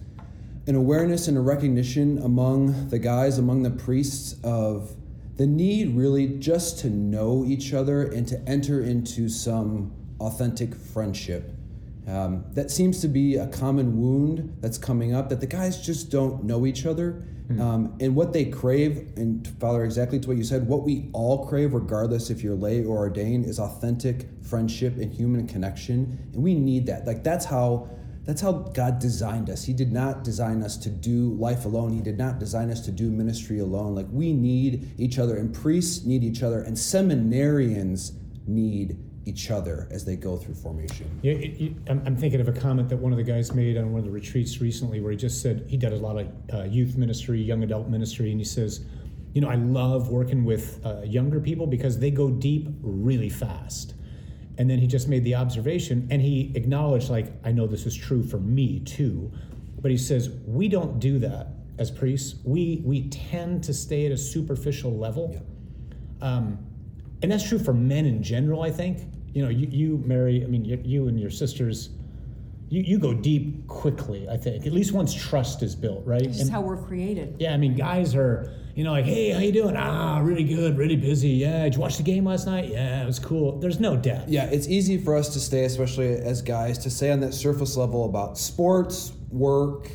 an 0.68 0.76
awareness 0.76 1.28
and 1.28 1.38
a 1.38 1.42
recognition 1.42 2.18
among 2.20 2.90
the 2.90 3.00
guys, 3.00 3.38
among 3.38 3.64
the 3.64 3.70
priests, 3.70 4.36
of 4.44 4.96
the 5.38 5.46
need 5.46 5.96
really 5.96 6.28
just 6.28 6.80
to 6.80 6.90
know 6.90 7.44
each 7.46 7.74
other 7.74 8.04
and 8.04 8.28
to 8.28 8.42
enter 8.48 8.82
into 8.82 9.30
some 9.30 9.92
authentic 10.20 10.74
friendship. 10.74 11.52
Um, 12.08 12.46
that 12.52 12.70
seems 12.70 13.02
to 13.02 13.08
be 13.08 13.36
a 13.36 13.48
common 13.48 14.00
wound 14.00 14.58
that's 14.62 14.78
coming 14.78 15.14
up 15.14 15.30
that 15.30 15.42
the 15.42 15.48
guys 15.48 15.84
just 15.84 16.12
don't 16.12 16.44
know 16.44 16.66
each 16.66 16.86
other. 16.86 17.24
Mm. 17.48 17.60
Um, 17.60 17.98
and 18.00 18.16
what 18.16 18.34
they 18.34 18.46
crave, 18.46 19.12
and 19.18 19.48
Father, 19.60 19.84
exactly 19.84 20.20
to 20.20 20.28
what 20.28 20.38
you 20.38 20.44
said, 20.44 20.68
what 20.68 20.84
we 20.84 21.10
all 21.14 21.46
crave, 21.48 21.74
regardless 21.74 22.30
if 22.30 22.44
you're 22.44 22.56
lay 22.56 22.84
or 22.84 22.98
ordained, 22.98 23.46
is 23.46 23.60
authentic 23.60 24.28
friendship 24.42 24.98
and 24.98 25.14
human 25.14 25.48
connection. 25.48 26.30
And 26.34 26.42
we 26.44 26.56
need 26.56 26.86
that. 26.88 27.06
Like, 27.06 27.24
that's 27.24 27.46
how 27.46 27.90
that's 28.26 28.42
how 28.42 28.52
God 28.52 29.00
designed 29.00 29.50
us. 29.50 29.64
He 29.64 29.74
did 29.74 29.92
not 29.92 30.24
design 30.24 30.64
us 30.64 30.78
to 30.78 30.90
do 30.90 31.34
life 31.36 31.66
alone. 31.66 31.94
He 31.94 32.02
did 32.02 32.18
not 32.18 32.40
design 32.40 32.72
us 32.72 32.82
to 32.82 32.92
do 32.92 33.12
ministry 33.12 33.60
alone. 33.60 33.94
Like 33.94 34.08
we 34.10 34.34
need 34.34 34.92
each 34.98 35.20
other, 35.20 35.38
and 35.38 35.54
priests 35.54 36.06
need 36.06 36.24
each 36.24 36.42
other, 36.42 36.62
and 36.62 36.76
seminarians 36.76 38.14
need 38.48 38.98
each 39.26 39.50
other 39.50 39.88
as 39.92 40.06
they 40.06 40.16
go 40.16 40.38
through 40.38 40.54
formation. 40.54 41.20
Yeah, 41.24 41.34
it, 41.34 41.62
it, 41.62 41.74
I'm, 41.88 42.16
thinking 42.16 42.40
of 42.40 42.48
a 42.48 42.52
comment 42.52 42.90
that 42.90 42.98
one 42.98 43.12
of 43.12 43.18
the 43.18 43.24
guys 43.24 43.54
made 43.54 43.76
on 43.76 43.92
one 43.92 44.00
of 44.00 44.06
the 44.06 44.12
retreats 44.12 44.62
recently, 44.62 45.02
where 45.02 45.12
he 45.12 45.18
just 45.18 45.42
said 45.42 45.66
he 45.68 45.78
did 45.78 45.94
a 45.94 45.98
lot 45.98 46.18
of 46.18 46.28
uh, 46.54 46.64
youth 46.64 46.96
ministry, 46.96 47.42
young 47.42 47.64
adult 47.64 47.90
ministry, 47.90 48.32
and 48.32 48.40
he 48.40 48.46
says, 48.46 48.86
"You 49.34 49.42
know, 49.42 49.50
I 49.50 49.56
love 49.56 50.10
working 50.10 50.46
with 50.46 50.80
uh, 50.86 51.02
younger 51.02 51.40
people 51.40 51.68
because 51.68 52.00
they 52.00 52.12
go 52.12 52.30
deep 52.30 52.70
really 52.82 53.30
fast." 53.30 53.95
And 54.58 54.70
then 54.70 54.80
he 54.80 54.88
just 54.88 55.08
made 55.08 55.24
the 55.24 55.36
observation 55.36 56.08
and 56.10 56.22
he 56.22 56.52
acknowledged, 56.56 57.10
like, 57.10 57.34
I 57.44 57.52
know 57.52 57.68
this 57.68 57.86
is 57.86 57.96
true 57.96 58.24
for 58.24 58.38
me 58.38 58.80
too. 58.80 59.32
But 59.82 59.92
he 59.92 59.98
says, 59.98 60.30
we 60.46 60.68
don't 60.68 61.00
do 61.00 61.20
that 61.20 61.48
as 61.78 61.92
priests. 61.92 62.40
We, 62.44 62.82
we 62.86 63.10
tend 63.10 63.64
to 63.66 63.74
stay 63.74 64.06
at 64.06 64.12
a 64.12 64.18
superficial 64.18 64.98
level. 64.98 65.32
Yeah. 66.22 66.28
Um, 66.28 66.60
and 67.22 67.32
that's 67.32 67.48
true 67.48 67.60
for 67.60 67.74
men 67.74 68.06
in 68.06 68.24
general, 68.24 68.62
I 68.62 68.72
think. 68.72 69.12
You 69.34 69.44
know, 69.44 69.50
you, 69.50 69.68
you 69.70 70.04
Mary, 70.06 70.44
I 70.44 70.48
mean, 70.48 70.64
you, 70.64 70.82
you 70.84 71.08
and 71.10 71.20
your 71.20 71.30
sisters, 71.30 71.90
you, 72.70 72.82
you 72.82 73.00
go 73.00 73.14
deep 73.14 73.68
quickly, 73.68 74.28
I 74.30 74.38
think. 74.38 74.66
At 74.66 74.74
least 74.74 74.92
once 74.92 75.14
trust 75.14 75.64
is 75.64 75.76
built, 75.76 76.06
right? 76.06 76.24
This 76.24 76.42
is 76.42 76.50
how 76.50 76.62
we're 76.62 76.82
created. 76.82 77.38
Yeah, 77.40 77.54
I 77.54 77.58
mean, 77.58 77.76
guys 77.76 78.16
are 78.16 78.52
you 78.76 78.84
know, 78.84 78.92
like, 78.92 79.06
hey, 79.06 79.30
how 79.30 79.40
you 79.40 79.54
doing? 79.54 79.78
Ah, 79.78 80.20
really 80.20 80.44
good, 80.44 80.78
really 80.78 80.98
busy. 80.98 81.30
Yeah, 81.30 81.64
did 81.64 81.76
you 81.76 81.80
watch 81.80 81.96
the 81.96 82.04
game 82.04 82.26
last 82.26 82.46
night? 82.46 82.68
Yeah, 82.68 83.02
it 83.02 83.06
was 83.06 83.20
cool. 83.20 83.58
There's 83.58 83.80
no 83.80 83.96
depth. 83.96 84.28
Yeah, 84.28 84.46
it's 84.48 84.68
easy 84.68 84.98
for 84.98 85.16
us 85.16 85.30
to 85.30 85.40
stay, 85.40 85.64
especially 85.64 86.10
as 86.10 86.42
guys, 86.42 86.78
to 86.80 86.90
stay 86.90 87.10
on 87.10 87.22
that 87.22 87.34
surface 87.34 87.78
level 87.78 88.04
about 88.04 88.38
sports, 88.38 89.14
work, 89.32 89.90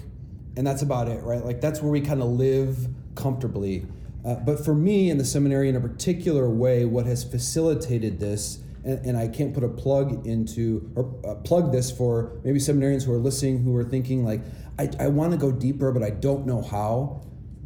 and 0.57 0.67
that's 0.67 0.81
about 0.81 1.09
it, 1.09 1.23
right? 1.23 1.45
Like 1.45 1.61
that's 1.61 1.83
where 1.83 1.93
we 1.93 2.01
kind 2.01 2.23
of 2.23 2.29
live 2.29 2.89
comfortably. 3.17 3.87
Uh, 4.25 4.37
but 4.37 4.65
for 4.65 4.75
me 4.75 5.11
in 5.11 5.19
the 5.19 5.27
seminary, 5.27 5.69
in 5.69 5.77
a 5.77 5.81
particular 5.81 6.49
way, 6.49 6.87
what 6.87 7.05
has 7.05 7.23
facilitated 7.23 8.19
this, 8.19 8.61
and, 8.85 9.07
and 9.07 9.17
I 9.17 9.29
can't 9.29 9.55
put 9.55 9.65
a 9.65 9.69
plug 9.69 10.27
into 10.27 10.91
or 10.95 11.21
uh, 11.27 11.35
plug 11.37 11.73
this 11.73 11.91
for 11.91 12.41
maybe 12.45 12.59
seminarians 12.59 13.05
who 13.05 13.13
are 13.13 13.19
listening 13.19 13.63
who 13.63 13.77
are 13.77 13.85
thinking 13.85 14.25
like, 14.25 14.43
I, 14.79 14.89
I 14.99 15.09
want 15.09 15.33
to 15.33 15.39
go 15.39 15.53
deeper, 15.53 15.93
but 15.93 16.03
I 16.03 16.11
don't 16.11 16.47
know 16.47 16.63
how 16.63 17.23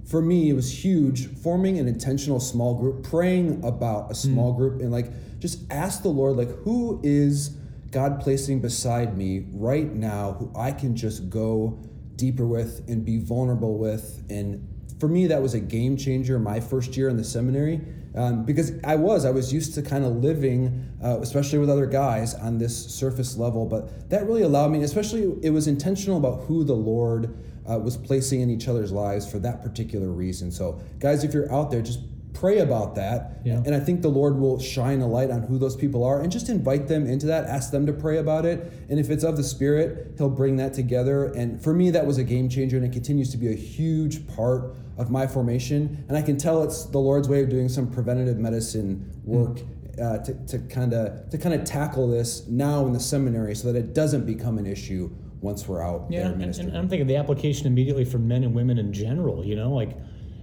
for 0.07 0.21
me, 0.21 0.51
it 0.51 0.53
was 0.53 0.85
huge 0.85 1.35
forming 1.39 1.79
an 1.79 1.89
intentional 1.89 2.39
small 2.39 2.75
group, 2.75 3.05
praying 3.05 3.65
about 3.65 4.11
a 4.11 4.15
small 4.15 4.53
mm. 4.53 4.57
group, 4.59 4.81
and 4.81 4.93
like 4.93 5.11
just 5.39 5.71
ask 5.73 6.03
the 6.03 6.09
Lord, 6.09 6.37
like, 6.37 6.51
who 6.65 7.01
is 7.03 7.57
God 7.91 8.21
placing 8.21 8.61
beside 8.61 9.17
me 9.17 9.47
right 9.53 9.93
now 9.93 10.33
who 10.33 10.53
I 10.57 10.73
can 10.73 10.97
just 10.97 11.31
go 11.31 11.81
deeper 12.17 12.47
with 12.47 12.85
and 12.89 13.05
be 13.05 13.19
vulnerable 13.19 13.79
with? 13.79 14.23
And 14.29 14.67
for 15.01 15.09
me, 15.09 15.27
that 15.29 15.41
was 15.41 15.55
a 15.55 15.61
game 15.61 15.97
changer 15.97 16.39
my 16.39 16.61
first 16.61 16.97
year 16.97 17.09
in 17.09 17.17
the 17.17 17.25
seminary. 17.25 17.81
Um, 18.15 18.45
because 18.45 18.73
I 18.85 18.95
was, 18.95 19.25
I 19.25 19.31
was 19.31 19.53
used 19.53 19.75
to 19.75 19.83
kind 19.83 20.05
of 20.05 20.17
living, 20.17 20.89
uh, 21.03 21.19
especially 21.21 21.59
with 21.59 21.69
other 21.69 21.87
guys, 21.87 22.35
on 22.35 22.59
this 22.59 22.95
surface 22.95 23.37
level. 23.37 23.67
But 23.67 24.09
that 24.11 24.27
really 24.27 24.43
allowed 24.43 24.71
me, 24.71 24.83
especially, 24.83 25.35
it 25.43 25.51
was 25.51 25.67
intentional 25.67 26.19
about 26.19 26.45
who 26.45 26.63
the 26.63 26.75
Lord 26.75 27.37
uh, 27.69 27.79
was 27.79 27.97
placing 27.97 28.41
in 28.41 28.51
each 28.51 28.69
other's 28.69 28.93
lives 28.93 29.31
for 29.31 29.39
that 29.41 29.63
particular 29.63 30.09
reason. 30.09 30.53
So, 30.53 30.81
guys, 31.01 31.25
if 31.25 31.35
you're 31.35 31.53
out 31.53 31.71
there, 31.71 31.83
just 31.83 32.01
pray 32.35 32.59
about 32.59 32.97
that. 32.97 33.41
Yeah. 33.45 33.63
And 33.65 33.75
I 33.75 33.81
think 33.81 34.03
the 34.03 34.09
Lord 34.09 34.37
will 34.37 34.61
shine 34.61 35.01
a 35.01 35.07
light 35.07 35.31
on 35.31 35.43
who 35.43 35.57
those 35.57 35.77
people 35.77 36.05
are 36.05 36.21
and 36.21 36.31
just 36.31 36.49
invite 36.49 36.89
them 36.89 37.07
into 37.07 37.27
that, 37.27 37.47
ask 37.47 37.71
them 37.71 37.87
to 37.87 37.93
pray 37.93 38.19
about 38.19 38.45
it. 38.45 38.71
And 38.91 38.99
if 38.99 39.09
it's 39.09 39.25
of 39.25 39.37
the 39.37 39.45
Spirit, 39.45 40.15
He'll 40.19 40.29
bring 40.29 40.57
that 40.57 40.75
together. 40.75 41.27
And 41.33 41.63
for 41.63 41.73
me, 41.73 41.91
that 41.91 42.05
was 42.05 42.19
a 42.19 42.25
game 42.25 42.49
changer 42.49 42.77
and 42.77 42.85
it 42.85 42.93
continues 42.93 43.31
to 43.31 43.39
be 43.39 43.49
a 43.49 43.57
huge 43.57 44.27
part 44.29 44.75
of 44.99 45.11
my 45.11 45.27
formation. 45.27 46.05
And 46.09 46.17
I 46.17 46.23
can 46.23 46.37
tell 46.37 46.63
it's 46.63 46.85
the 46.85 46.99
Lord's 46.99 47.29
way 47.29 47.43
of 47.43 47.49
doing 47.49 47.69
some 47.69 47.91
preventative 47.91 48.37
medicine 48.37 49.11
work. 49.25 49.59
Mm. 49.59 49.69
Uh, 49.95 50.19
to 50.19 50.59
kind 50.69 50.93
of 50.93 51.31
to 51.31 51.39
kind 51.39 51.55
of 51.55 51.63
tackle 51.63 52.09
this 52.09 52.49
now 52.49 52.85
in 52.85 52.93
the 52.93 52.99
seminary 52.99 53.55
so 53.55 53.73
that 53.73 53.79
it 53.79 53.95
doesn't 53.95 54.27
become 54.27 54.59
an 54.59 54.67
issue 54.67 55.09
once 55.41 55.69
we're 55.69 55.81
out 55.81 56.07
yeah, 56.11 56.23
there 56.23 56.33
and, 56.33 56.43
and, 56.43 56.77
I'm 56.77 56.89
thinking 56.89 57.07
the 57.07 57.15
application 57.15 57.69
immediately 57.69 58.05
for 58.05 58.19
men 58.19 58.43
and 58.43 58.53
women 58.55 58.79
in 58.79 58.93
general. 58.93 59.45
You 59.45 59.55
know, 59.55 59.71
like 59.71 59.97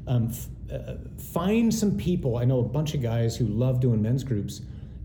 um, 0.07 0.29
f- 0.29 0.47
uh, 0.71 0.95
find 1.17 1.73
some 1.73 1.97
people. 1.97 2.37
I 2.37 2.45
know 2.45 2.59
a 2.59 2.63
bunch 2.63 2.93
of 2.93 3.01
guys 3.01 3.35
who 3.35 3.45
love 3.45 3.79
doing 3.79 4.01
men's 4.01 4.23
groups. 4.23 4.61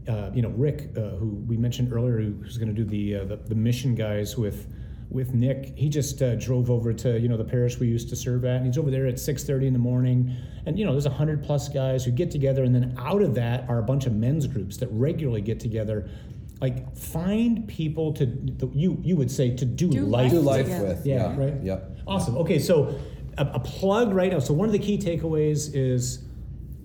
Uh, 0.08 0.30
you 0.32 0.42
know, 0.42 0.50
Rick, 0.50 0.90
uh, 0.96 1.16
who 1.16 1.28
we 1.48 1.56
mentioned 1.56 1.92
earlier, 1.92 2.20
who's 2.20 2.58
going 2.58 2.72
to 2.72 2.74
do 2.74 2.84
the, 2.84 3.16
uh, 3.16 3.24
the, 3.24 3.36
the 3.36 3.54
mission 3.54 3.94
guys 3.94 4.36
with 4.36 4.66
with 5.08 5.34
Nick. 5.34 5.72
He 5.76 5.88
just 5.88 6.20
uh, 6.20 6.34
drove 6.34 6.68
over 6.68 6.92
to 6.92 7.18
you 7.18 7.28
know 7.28 7.36
the 7.36 7.44
parish 7.44 7.78
we 7.78 7.86
used 7.86 8.08
to 8.08 8.16
serve 8.16 8.44
at, 8.44 8.56
and 8.56 8.66
he's 8.66 8.78
over 8.78 8.90
there 8.90 9.06
at 9.06 9.14
6:30 9.14 9.66
in 9.66 9.72
the 9.72 9.78
morning. 9.78 10.34
And 10.66 10.78
you 10.78 10.84
know, 10.84 10.92
there's 10.92 11.06
a 11.06 11.10
hundred 11.10 11.42
plus 11.44 11.68
guys 11.68 12.04
who 12.04 12.10
get 12.10 12.30
together, 12.30 12.64
and 12.64 12.74
then 12.74 12.94
out 12.98 13.22
of 13.22 13.34
that 13.34 13.68
are 13.68 13.78
a 13.78 13.82
bunch 13.82 14.06
of 14.06 14.14
men's 14.14 14.46
groups 14.46 14.76
that 14.78 14.88
regularly 14.90 15.40
get 15.40 15.60
together 15.60 16.08
like 16.60 16.96
find 16.96 17.68
people 17.68 18.12
to 18.14 18.26
you 18.72 18.98
you 19.02 19.16
would 19.16 19.30
say 19.30 19.54
to 19.54 19.64
do, 19.64 19.88
do 19.90 20.06
life, 20.06 20.30
do 20.30 20.40
life 20.40 20.66
with. 20.66 21.04
Yeah, 21.04 21.30
yeah, 21.30 21.36
right. 21.36 21.54
Yeah. 21.62 21.80
Awesome. 22.06 22.36
Okay, 22.38 22.58
so 22.58 22.98
a, 23.38 23.46
a, 23.54 23.60
plug 23.60 24.12
right 24.12 24.32
now. 24.32 24.38
So 24.38 24.54
one 24.54 24.68
of 24.68 24.72
the 24.72 24.78
key 24.78 24.98
takeaways 24.98 25.70
is 25.74 26.24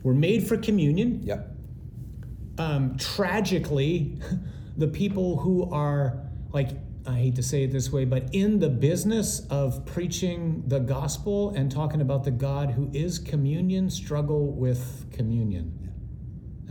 we're 0.04 0.14
made 0.14 0.48
for 0.48 0.58
communion. 0.58 1.22
Yep. 1.24 1.56
Um, 2.58 2.98
tragically, 2.98 4.18
the 4.78 4.88
people 4.88 5.38
who 5.38 5.72
are 5.72 6.20
like 6.52 6.70
I 7.06 7.16
hate 7.16 7.36
to 7.36 7.44
say 7.44 7.64
it 7.64 7.72
this 7.72 7.92
way, 7.92 8.06
but 8.06 8.30
in 8.32 8.60
the 8.60 8.70
business 8.70 9.48
of 9.50 9.86
preaching 9.86 10.64
the 10.68 10.80
gospel 10.80 11.50
and 11.52 11.72
talking 11.72 12.00
about 12.00 12.24
the 12.24 12.32
God 12.32 12.72
who 12.72 12.92
is 12.94 13.18
communion 13.18 13.90
struggle 13.90 14.52
with 14.52 15.12
communion. 15.12 15.81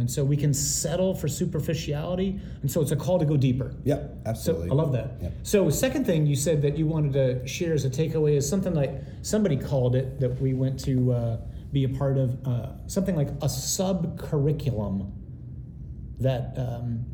And 0.01 0.11
so 0.11 0.25
we 0.25 0.37
can 0.37 0.55
settle 0.55 1.15
for 1.15 1.29
superficiality. 1.29 2.41
And 2.63 2.71
so 2.71 2.81
it's 2.81 2.91
a 2.91 2.97
call 2.97 3.19
to 3.19 3.25
go 3.27 3.37
deeper. 3.37 3.75
Yep, 3.85 4.01
So 4.01 4.31
absolutely. 4.31 4.71
I 4.71 4.75
love 4.75 4.93
that. 4.93 5.13
Yep. 5.21 5.33
So 5.43 5.71
second 5.71 6.07
thing 6.07 6.27
you 6.27 6.37
said 6.37 6.63
that 6.63 6.77
you 6.77 6.87
wanted 6.87 7.13
to 7.13 7.47
share 7.47 7.75
as 7.75 7.85
a 7.85 7.91
takeaway 7.91 8.37
is 8.37 8.49
something 8.49 8.75
like 8.75 8.93
somebody 9.23 9.57
called 9.57 9.95
it 9.95 10.19
that 10.21 10.41
we 10.41 10.55
went 10.55 10.81
to 10.81 11.13
uh, 11.13 11.37
be 11.71 11.85
a 11.85 11.89
part 11.89 12.17
of 12.17 12.47
uh, 12.47 12.71
something 12.89 13.15
like 13.15 13.29
a 13.43 13.49
sub 13.49 14.19
curriculum 14.19 15.13
that 16.19 16.55
um, 16.57 17.05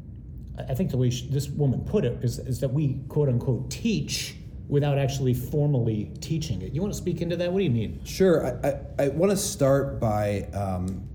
I 0.58 0.62
I 0.70 0.74
think 0.74 0.90
the 0.90 0.96
way 0.96 1.10
she, 1.10 1.26
this 1.28 1.48
woman 1.48 1.80
put 1.80 2.04
it 2.04 2.22
is, 2.22 2.38
is 2.38 2.60
that 2.60 2.72
we 2.72 3.00
quote 3.08 3.28
unquote 3.28 3.70
teach 3.70 4.36
without 4.68 4.98
actually 4.98 5.34
formally 5.34 6.12
teaching 6.20 6.62
it. 6.62 6.72
You 6.72 6.80
want 6.80 6.92
to 6.92 6.98
speak 6.98 7.20
into 7.20 7.36
that? 7.36 7.52
What 7.52 7.58
do 7.58 7.64
you 7.64 7.70
mean? 7.70 8.00
Sure. 8.04 8.58
I, 8.64 8.68
I, 8.68 9.04
I 9.04 9.08
want 9.08 9.30
to 9.30 9.36
start 9.36 10.00
by 10.00 10.48
um, 10.54 11.06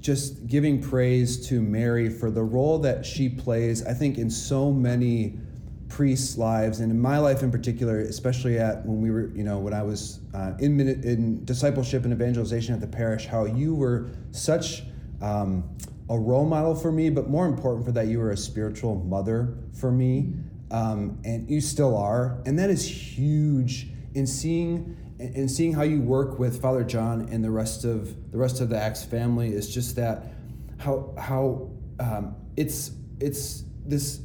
just 0.00 0.46
giving 0.46 0.80
praise 0.80 1.48
to 1.48 1.60
Mary 1.60 2.08
for 2.08 2.30
the 2.30 2.42
role 2.42 2.78
that 2.80 3.04
she 3.04 3.28
plays, 3.28 3.84
I 3.84 3.94
think, 3.94 4.18
in 4.18 4.30
so 4.30 4.72
many 4.72 5.38
priests' 5.88 6.36
lives, 6.36 6.80
and 6.80 6.92
in 6.92 7.00
my 7.00 7.18
life 7.18 7.42
in 7.42 7.50
particular, 7.50 8.00
especially 8.00 8.58
at 8.58 8.84
when 8.84 9.00
we 9.00 9.10
were, 9.10 9.30
you 9.34 9.42
know, 9.42 9.58
when 9.58 9.72
I 9.72 9.82
was 9.82 10.20
uh, 10.34 10.52
in, 10.58 10.78
in 10.80 11.44
discipleship 11.44 12.04
and 12.04 12.12
evangelization 12.12 12.74
at 12.74 12.80
the 12.80 12.86
parish, 12.86 13.26
how 13.26 13.46
you 13.46 13.74
were 13.74 14.10
such 14.30 14.82
um, 15.20 15.68
a 16.10 16.18
role 16.18 16.46
model 16.46 16.74
for 16.74 16.92
me, 16.92 17.10
but 17.10 17.28
more 17.28 17.46
important 17.46 17.84
for 17.84 17.92
that, 17.92 18.06
you 18.06 18.18
were 18.18 18.30
a 18.30 18.36
spiritual 18.36 18.96
mother 18.96 19.56
for 19.72 19.90
me, 19.90 20.34
um, 20.70 21.18
and 21.24 21.50
you 21.50 21.60
still 21.60 21.96
are, 21.96 22.38
and 22.46 22.58
that 22.58 22.70
is 22.70 22.86
huge 22.86 23.88
in 24.14 24.26
seeing 24.26 24.96
and 25.18 25.50
seeing 25.50 25.72
how 25.72 25.82
you 25.82 26.00
work 26.00 26.38
with 26.38 26.60
Father 26.60 26.84
John 26.84 27.28
and 27.30 27.42
the 27.42 27.50
rest 27.50 27.84
of 27.84 28.30
the 28.30 28.38
rest 28.38 28.60
of 28.60 28.68
the 28.68 28.78
Acts 28.78 29.04
family 29.04 29.48
is 29.48 29.72
just 29.72 29.96
that 29.96 30.32
how 30.78 31.12
how 31.18 31.70
um, 31.98 32.36
it's 32.56 32.92
it's 33.20 33.64
this 33.84 34.20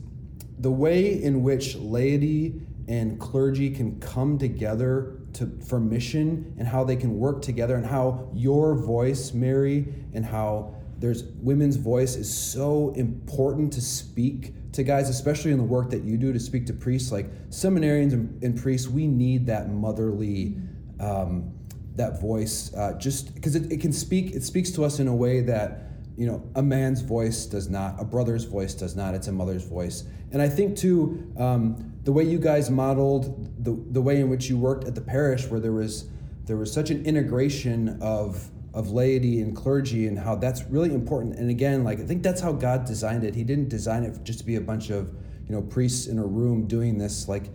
the 0.59 0.71
way 0.71 1.21
in 1.21 1.41
which 1.41 1.75
laity 1.75 2.61
and 2.87 3.19
clergy 3.19 3.69
can 3.71 3.99
come 3.99 4.37
together 4.37 5.19
to 5.33 5.47
for 5.67 5.79
mission 5.79 6.53
and 6.59 6.67
how 6.67 6.83
they 6.83 6.95
can 6.95 7.17
work 7.17 7.41
together 7.41 7.75
and 7.75 7.85
how 7.85 8.29
your 8.33 8.75
voice 8.75 9.33
Mary 9.33 9.91
and 10.13 10.23
how 10.23 10.75
there's 10.99 11.23
women's 11.41 11.75
voice 11.75 12.15
is 12.15 12.33
so 12.33 12.93
important 12.95 13.73
to 13.73 13.81
speak 13.81 14.53
to 14.73 14.83
guys 14.83 15.09
especially 15.09 15.51
in 15.51 15.57
the 15.57 15.63
work 15.63 15.89
that 15.89 16.03
you 16.03 16.17
do 16.17 16.31
to 16.31 16.39
speak 16.39 16.67
to 16.67 16.73
priests. 16.73 17.11
Like 17.11 17.31
seminarians 17.49 18.13
and, 18.13 18.43
and 18.43 18.61
priests 18.61 18.87
we 18.87 19.07
need 19.07 19.47
that 19.47 19.69
motherly 19.69 20.57
um, 20.99 21.53
that 21.95 22.19
voice 22.19 22.73
uh, 22.75 22.93
just 22.97 23.35
because 23.35 23.55
it, 23.55 23.71
it 23.71 23.81
can 23.81 23.93
speak 23.93 24.33
it 24.33 24.43
speaks 24.43 24.71
to 24.71 24.83
us 24.83 24.99
in 24.99 25.07
a 25.07 25.15
way 25.15 25.41
that 25.41 25.89
you 26.17 26.25
know 26.25 26.43
a 26.55 26.61
man's 26.61 27.01
voice 27.01 27.45
does 27.45 27.69
not 27.69 27.99
a 27.99 28.05
brother's 28.05 28.45
voice 28.45 28.73
does 28.73 28.95
not 28.95 29.13
it's 29.13 29.27
a 29.27 29.31
mother's 29.31 29.63
voice. 29.63 30.03
And 30.31 30.41
i 30.41 30.49
think 30.49 30.77
too 30.77 31.31
um, 31.37 31.93
the 32.03 32.11
way 32.11 32.23
you 32.23 32.39
guys 32.39 32.69
modeled 32.69 33.63
the, 33.63 33.77
the 33.91 34.01
way 34.01 34.19
in 34.19 34.29
which 34.29 34.49
you 34.49 34.57
worked 34.57 34.85
at 34.85 34.95
the 34.95 35.01
parish 35.01 35.45
where 35.47 35.59
there 35.59 35.71
was 35.71 36.05
there 36.45 36.57
was 36.57 36.71
such 36.71 36.89
an 36.89 37.05
integration 37.05 37.97
of 38.01 38.49
of 38.73 38.89
laity 38.89 39.39
and 39.41 39.55
clergy 39.55 40.07
and 40.07 40.17
how 40.17 40.35
that's 40.35 40.63
really 40.63 40.93
important. 40.93 41.35
And 41.35 41.49
again 41.49 41.83
like 41.83 41.99
i 41.99 42.03
think 42.03 42.23
that's 42.23 42.41
how 42.41 42.51
god 42.51 42.85
designed 42.85 43.23
it. 43.23 43.35
He 43.35 43.43
didn't 43.43 43.69
design 43.69 44.03
it 44.03 44.23
just 44.23 44.39
to 44.39 44.45
be 44.45 44.55
a 44.55 44.61
bunch 44.61 44.89
of 44.89 45.13
you 45.47 45.55
know 45.55 45.61
priests 45.61 46.07
in 46.07 46.17
a 46.17 46.25
room 46.25 46.67
doing 46.67 46.97
this 46.97 47.27
like 47.27 47.49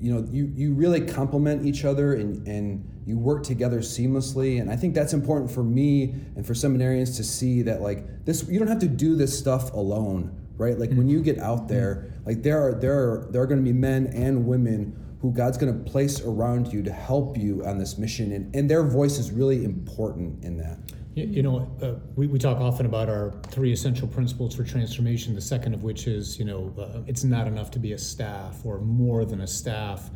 you 0.00 0.12
know 0.12 0.26
you, 0.30 0.50
you 0.54 0.72
really 0.72 1.00
complement 1.00 1.66
each 1.66 1.84
other 1.84 2.14
and, 2.14 2.46
and 2.46 3.02
you 3.06 3.18
work 3.18 3.42
together 3.42 3.80
seamlessly. 3.80 4.60
And 4.60 4.70
i 4.70 4.76
think 4.76 4.94
that's 4.94 5.12
important 5.12 5.50
for 5.50 5.62
me 5.62 6.14
and 6.36 6.46
for 6.46 6.54
seminarians 6.54 7.16
to 7.16 7.24
see 7.24 7.62
that 7.62 7.82
like 7.82 8.24
this 8.24 8.48
you 8.48 8.58
don't 8.58 8.68
have 8.68 8.80
to 8.80 8.88
do 8.88 9.16
this 9.16 9.36
stuff 9.38 9.72
alone 9.72 10.36
right? 10.60 10.78
Like 10.78 10.90
when 10.90 11.08
you 11.08 11.22
get 11.22 11.38
out 11.38 11.60
mm-hmm. 11.60 11.68
there 11.68 12.12
like 12.26 12.42
there 12.42 12.60
are 12.60 12.74
there 12.74 12.92
are 12.92 13.28
there 13.30 13.42
are 13.42 13.46
going 13.46 13.64
to 13.64 13.64
be 13.64 13.76
men 13.76 14.08
and 14.08 14.46
women 14.46 14.94
who 15.20 15.32
god's 15.32 15.58
going 15.58 15.72
to 15.72 15.90
place 15.90 16.20
around 16.20 16.72
you 16.72 16.82
to 16.82 16.92
help 16.92 17.36
you 17.36 17.64
on 17.64 17.78
this 17.78 17.98
mission. 17.98 18.32
And, 18.32 18.54
and 18.54 18.70
their 18.70 18.82
voice 18.82 19.18
is 19.18 19.30
really 19.30 19.64
important 19.64 20.44
in 20.44 20.58
that 20.58 20.78
You, 21.26 21.42
know, 21.42 21.70
uh, 21.82 21.94
we, 22.16 22.26
we 22.26 22.38
talk 22.38 22.58
often 22.58 22.86
about 22.86 23.08
our 23.08 23.32
three 23.48 23.72
essential 23.72 24.08
principles 24.08 24.54
for 24.54 24.64
transformation, 24.64 25.34
the 25.34 25.40
second 25.40 25.74
of 25.74 25.82
which 25.82 26.06
is, 26.06 26.38
you 26.38 26.44
know, 26.44 26.74
uh, 26.78 27.02
it's 27.06 27.24
not 27.24 27.46
enough 27.46 27.70
to 27.72 27.78
be 27.78 27.92
a 27.92 27.98
staff 27.98 28.64
or 28.64 28.78
more 28.78 29.24
than 29.24 29.40
a 29.42 29.46
staff. 29.46 30.10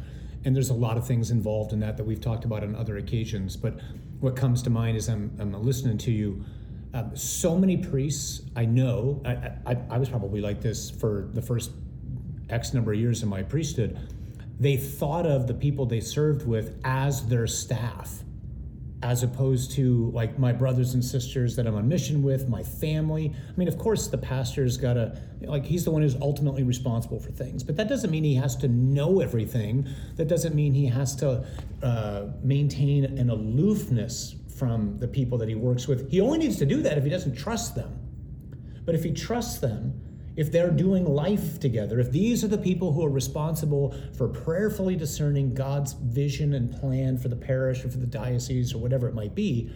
And 0.44 0.54
there's 0.54 0.70
a 0.70 0.74
lot 0.74 0.96
of 0.96 1.06
things 1.06 1.30
involved 1.30 1.72
in 1.72 1.80
that 1.80 1.96
that 1.96 2.04
we've 2.04 2.20
talked 2.20 2.44
about 2.44 2.62
on 2.62 2.74
other 2.74 2.96
occasions. 2.96 3.56
But 3.56 3.80
what 4.20 4.36
comes 4.36 4.62
to 4.62 4.70
mind 4.70 4.96
is 4.96 5.08
I'm, 5.08 5.30
I'm 5.38 5.52
listening 5.52 5.98
to 5.98 6.10
you. 6.10 6.44
Um, 6.92 7.16
so 7.16 7.56
many 7.56 7.76
priests 7.76 8.42
I 8.56 8.64
know, 8.64 9.20
I, 9.24 9.52
I, 9.66 9.76
I 9.90 9.98
was 9.98 10.08
probably 10.08 10.40
like 10.40 10.60
this 10.60 10.90
for 10.90 11.28
the 11.32 11.42
first 11.42 11.72
X 12.50 12.72
number 12.74 12.92
of 12.92 12.98
years 12.98 13.22
in 13.22 13.28
my 13.28 13.42
priesthood. 13.42 13.98
They 14.60 14.76
thought 14.76 15.26
of 15.26 15.46
the 15.46 15.54
people 15.54 15.86
they 15.86 16.00
served 16.00 16.46
with 16.46 16.80
as 16.84 17.26
their 17.26 17.46
staff 17.46 18.23
as 19.04 19.22
opposed 19.22 19.70
to 19.70 20.10
like 20.14 20.38
my 20.38 20.50
brothers 20.50 20.94
and 20.94 21.04
sisters 21.04 21.54
that 21.56 21.66
I'm 21.66 21.74
on 21.74 21.86
mission 21.86 22.22
with, 22.22 22.48
my 22.48 22.62
family. 22.62 23.34
I 23.46 23.56
mean, 23.58 23.68
of 23.68 23.76
course, 23.76 24.08
the 24.08 24.16
pastor's 24.16 24.78
got 24.78 24.94
to, 24.94 25.20
like, 25.42 25.66
he's 25.66 25.84
the 25.84 25.90
one 25.90 26.00
who's 26.00 26.16
ultimately 26.22 26.62
responsible 26.62 27.20
for 27.20 27.30
things, 27.30 27.62
but 27.62 27.76
that 27.76 27.86
doesn't 27.86 28.10
mean 28.10 28.24
he 28.24 28.34
has 28.36 28.56
to 28.56 28.68
know 28.68 29.20
everything. 29.20 29.86
That 30.16 30.28
doesn't 30.28 30.54
mean 30.54 30.72
he 30.72 30.86
has 30.86 31.14
to 31.16 31.44
uh, 31.82 32.28
maintain 32.42 33.04
an 33.04 33.28
aloofness 33.28 34.36
from 34.58 34.96
the 34.98 35.06
people 35.06 35.36
that 35.36 35.50
he 35.50 35.54
works 35.54 35.86
with. 35.86 36.10
He 36.10 36.22
only 36.22 36.38
needs 36.38 36.56
to 36.56 36.66
do 36.66 36.80
that 36.80 36.96
if 36.96 37.04
he 37.04 37.10
doesn't 37.10 37.36
trust 37.36 37.74
them. 37.74 37.98
But 38.86 38.94
if 38.94 39.04
he 39.04 39.12
trusts 39.12 39.58
them, 39.58 40.00
if 40.36 40.50
they're 40.50 40.70
doing 40.70 41.04
life 41.04 41.60
together, 41.60 42.00
if 42.00 42.10
these 42.10 42.42
are 42.42 42.48
the 42.48 42.58
people 42.58 42.92
who 42.92 43.04
are 43.04 43.10
responsible 43.10 43.94
for 44.16 44.28
prayerfully 44.28 44.96
discerning 44.96 45.54
God's 45.54 45.92
vision 45.92 46.54
and 46.54 46.72
plan 46.72 47.18
for 47.18 47.28
the 47.28 47.36
parish 47.36 47.84
or 47.84 47.90
for 47.90 47.98
the 47.98 48.06
diocese 48.06 48.74
or 48.74 48.78
whatever 48.78 49.06
it 49.06 49.14
might 49.14 49.34
be, 49.34 49.70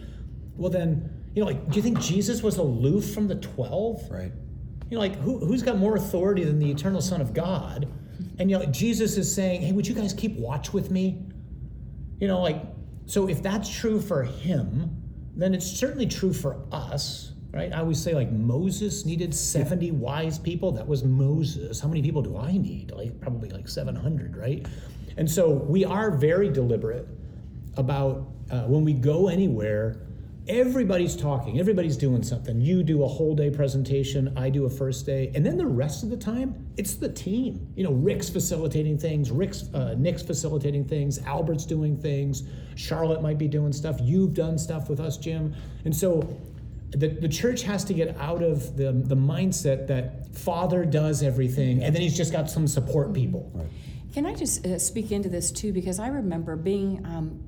well, 0.57 0.69
then, 0.69 1.09
you 1.33 1.41
know, 1.41 1.47
like, 1.47 1.69
do 1.69 1.77
you 1.77 1.81
think 1.81 1.99
Jesus 2.01 2.43
was 2.43 2.57
aloof 2.57 3.13
from 3.13 3.27
the 3.27 3.35
12? 3.35 4.11
right 4.11 4.31
You 4.89 4.95
know, 4.95 4.99
like, 4.99 5.15
who, 5.17 5.39
who's 5.39 5.63
got 5.63 5.77
more 5.77 5.95
authority 5.95 6.43
than 6.43 6.59
the 6.59 6.69
eternal 6.69 7.01
Son 7.01 7.21
of 7.21 7.33
God? 7.33 7.87
And, 8.37 8.51
you 8.51 8.59
know, 8.59 8.65
Jesus 8.65 9.17
is 9.17 9.33
saying, 9.33 9.61
hey, 9.61 9.71
would 9.71 9.87
you 9.87 9.95
guys 9.95 10.11
keep 10.11 10.35
watch 10.37 10.73
with 10.73 10.91
me? 10.91 11.25
You 12.19 12.27
know, 12.27 12.41
like, 12.41 12.61
so 13.05 13.29
if 13.29 13.41
that's 13.41 13.69
true 13.69 14.01
for 14.01 14.23
him, 14.23 15.01
then 15.35 15.53
it's 15.53 15.65
certainly 15.65 16.05
true 16.05 16.33
for 16.33 16.61
us, 16.71 17.28
right? 17.51 17.73
I 17.73 17.79
always 17.79 18.01
say, 18.01 18.13
like, 18.13 18.31
Moses 18.31 19.05
needed 19.05 19.33
70 19.33 19.91
wise 19.91 20.37
people. 20.37 20.71
That 20.71 20.87
was 20.87 21.03
Moses. 21.03 21.79
How 21.79 21.87
many 21.87 22.01
people 22.01 22.21
do 22.21 22.37
I 22.37 22.53
need? 22.53 22.91
Like, 22.91 23.19
probably 23.19 23.49
like 23.49 23.67
700, 23.67 24.37
right? 24.37 24.65
And 25.17 25.29
so 25.29 25.49
we 25.49 25.83
are 25.83 26.11
very 26.11 26.49
deliberate 26.49 27.07
about 27.77 28.27
uh, 28.51 28.61
when 28.63 28.83
we 28.83 28.93
go 28.93 29.27
anywhere, 29.27 29.97
everybody's 30.47 31.15
talking, 31.15 31.59
everybody's 31.59 31.95
doing 31.95 32.23
something. 32.23 32.59
You 32.59 32.83
do 32.83 33.03
a 33.03 33.07
whole 33.07 33.35
day 33.35 33.49
presentation, 33.51 34.33
I 34.35 34.49
do 34.49 34.65
a 34.65 34.69
first 34.69 35.05
day, 35.05 35.31
and 35.35 35.45
then 35.45 35.57
the 35.57 35.65
rest 35.65 36.03
of 36.03 36.09
the 36.09 36.17
time, 36.17 36.67
it's 36.77 36.95
the 36.95 37.09
team. 37.09 37.71
You 37.75 37.83
know, 37.83 37.91
Rick's 37.91 38.29
facilitating 38.29 38.97
things, 38.97 39.29
Rick's, 39.29 39.71
uh, 39.73 39.95
Nick's 39.97 40.23
facilitating 40.23 40.85
things, 40.85 41.19
Albert's 41.19 41.65
doing 41.65 41.95
things, 41.97 42.43
Charlotte 42.75 43.21
might 43.21 43.37
be 43.37 43.47
doing 43.47 43.71
stuff. 43.71 43.97
You've 44.01 44.33
done 44.33 44.57
stuff 44.57 44.89
with 44.89 44.99
us, 44.99 45.17
Jim, 45.17 45.55
and 45.85 45.95
so. 45.95 46.27
The, 46.91 47.07
the 47.07 47.27
church 47.27 47.63
has 47.63 47.83
to 47.85 47.93
get 47.93 48.17
out 48.17 48.41
of 48.41 48.75
the, 48.75 48.91
the 48.91 49.15
mindset 49.15 49.87
that 49.87 50.35
father 50.35 50.85
does 50.85 51.21
everything 51.21 51.83
and 51.83 51.93
then 51.93 52.01
he's 52.01 52.17
just 52.17 52.31
got 52.31 52.49
some 52.49 52.67
support 52.67 53.13
people. 53.13 53.51
Right. 53.53 53.67
Can 54.13 54.25
I 54.25 54.33
just 54.33 54.65
uh, 54.65 54.79
speak 54.79 55.11
into 55.11 55.29
this 55.29 55.51
too? 55.51 55.71
Because 55.71 55.99
I 55.99 56.07
remember 56.07 56.55
being 56.55 57.05
um, 57.05 57.39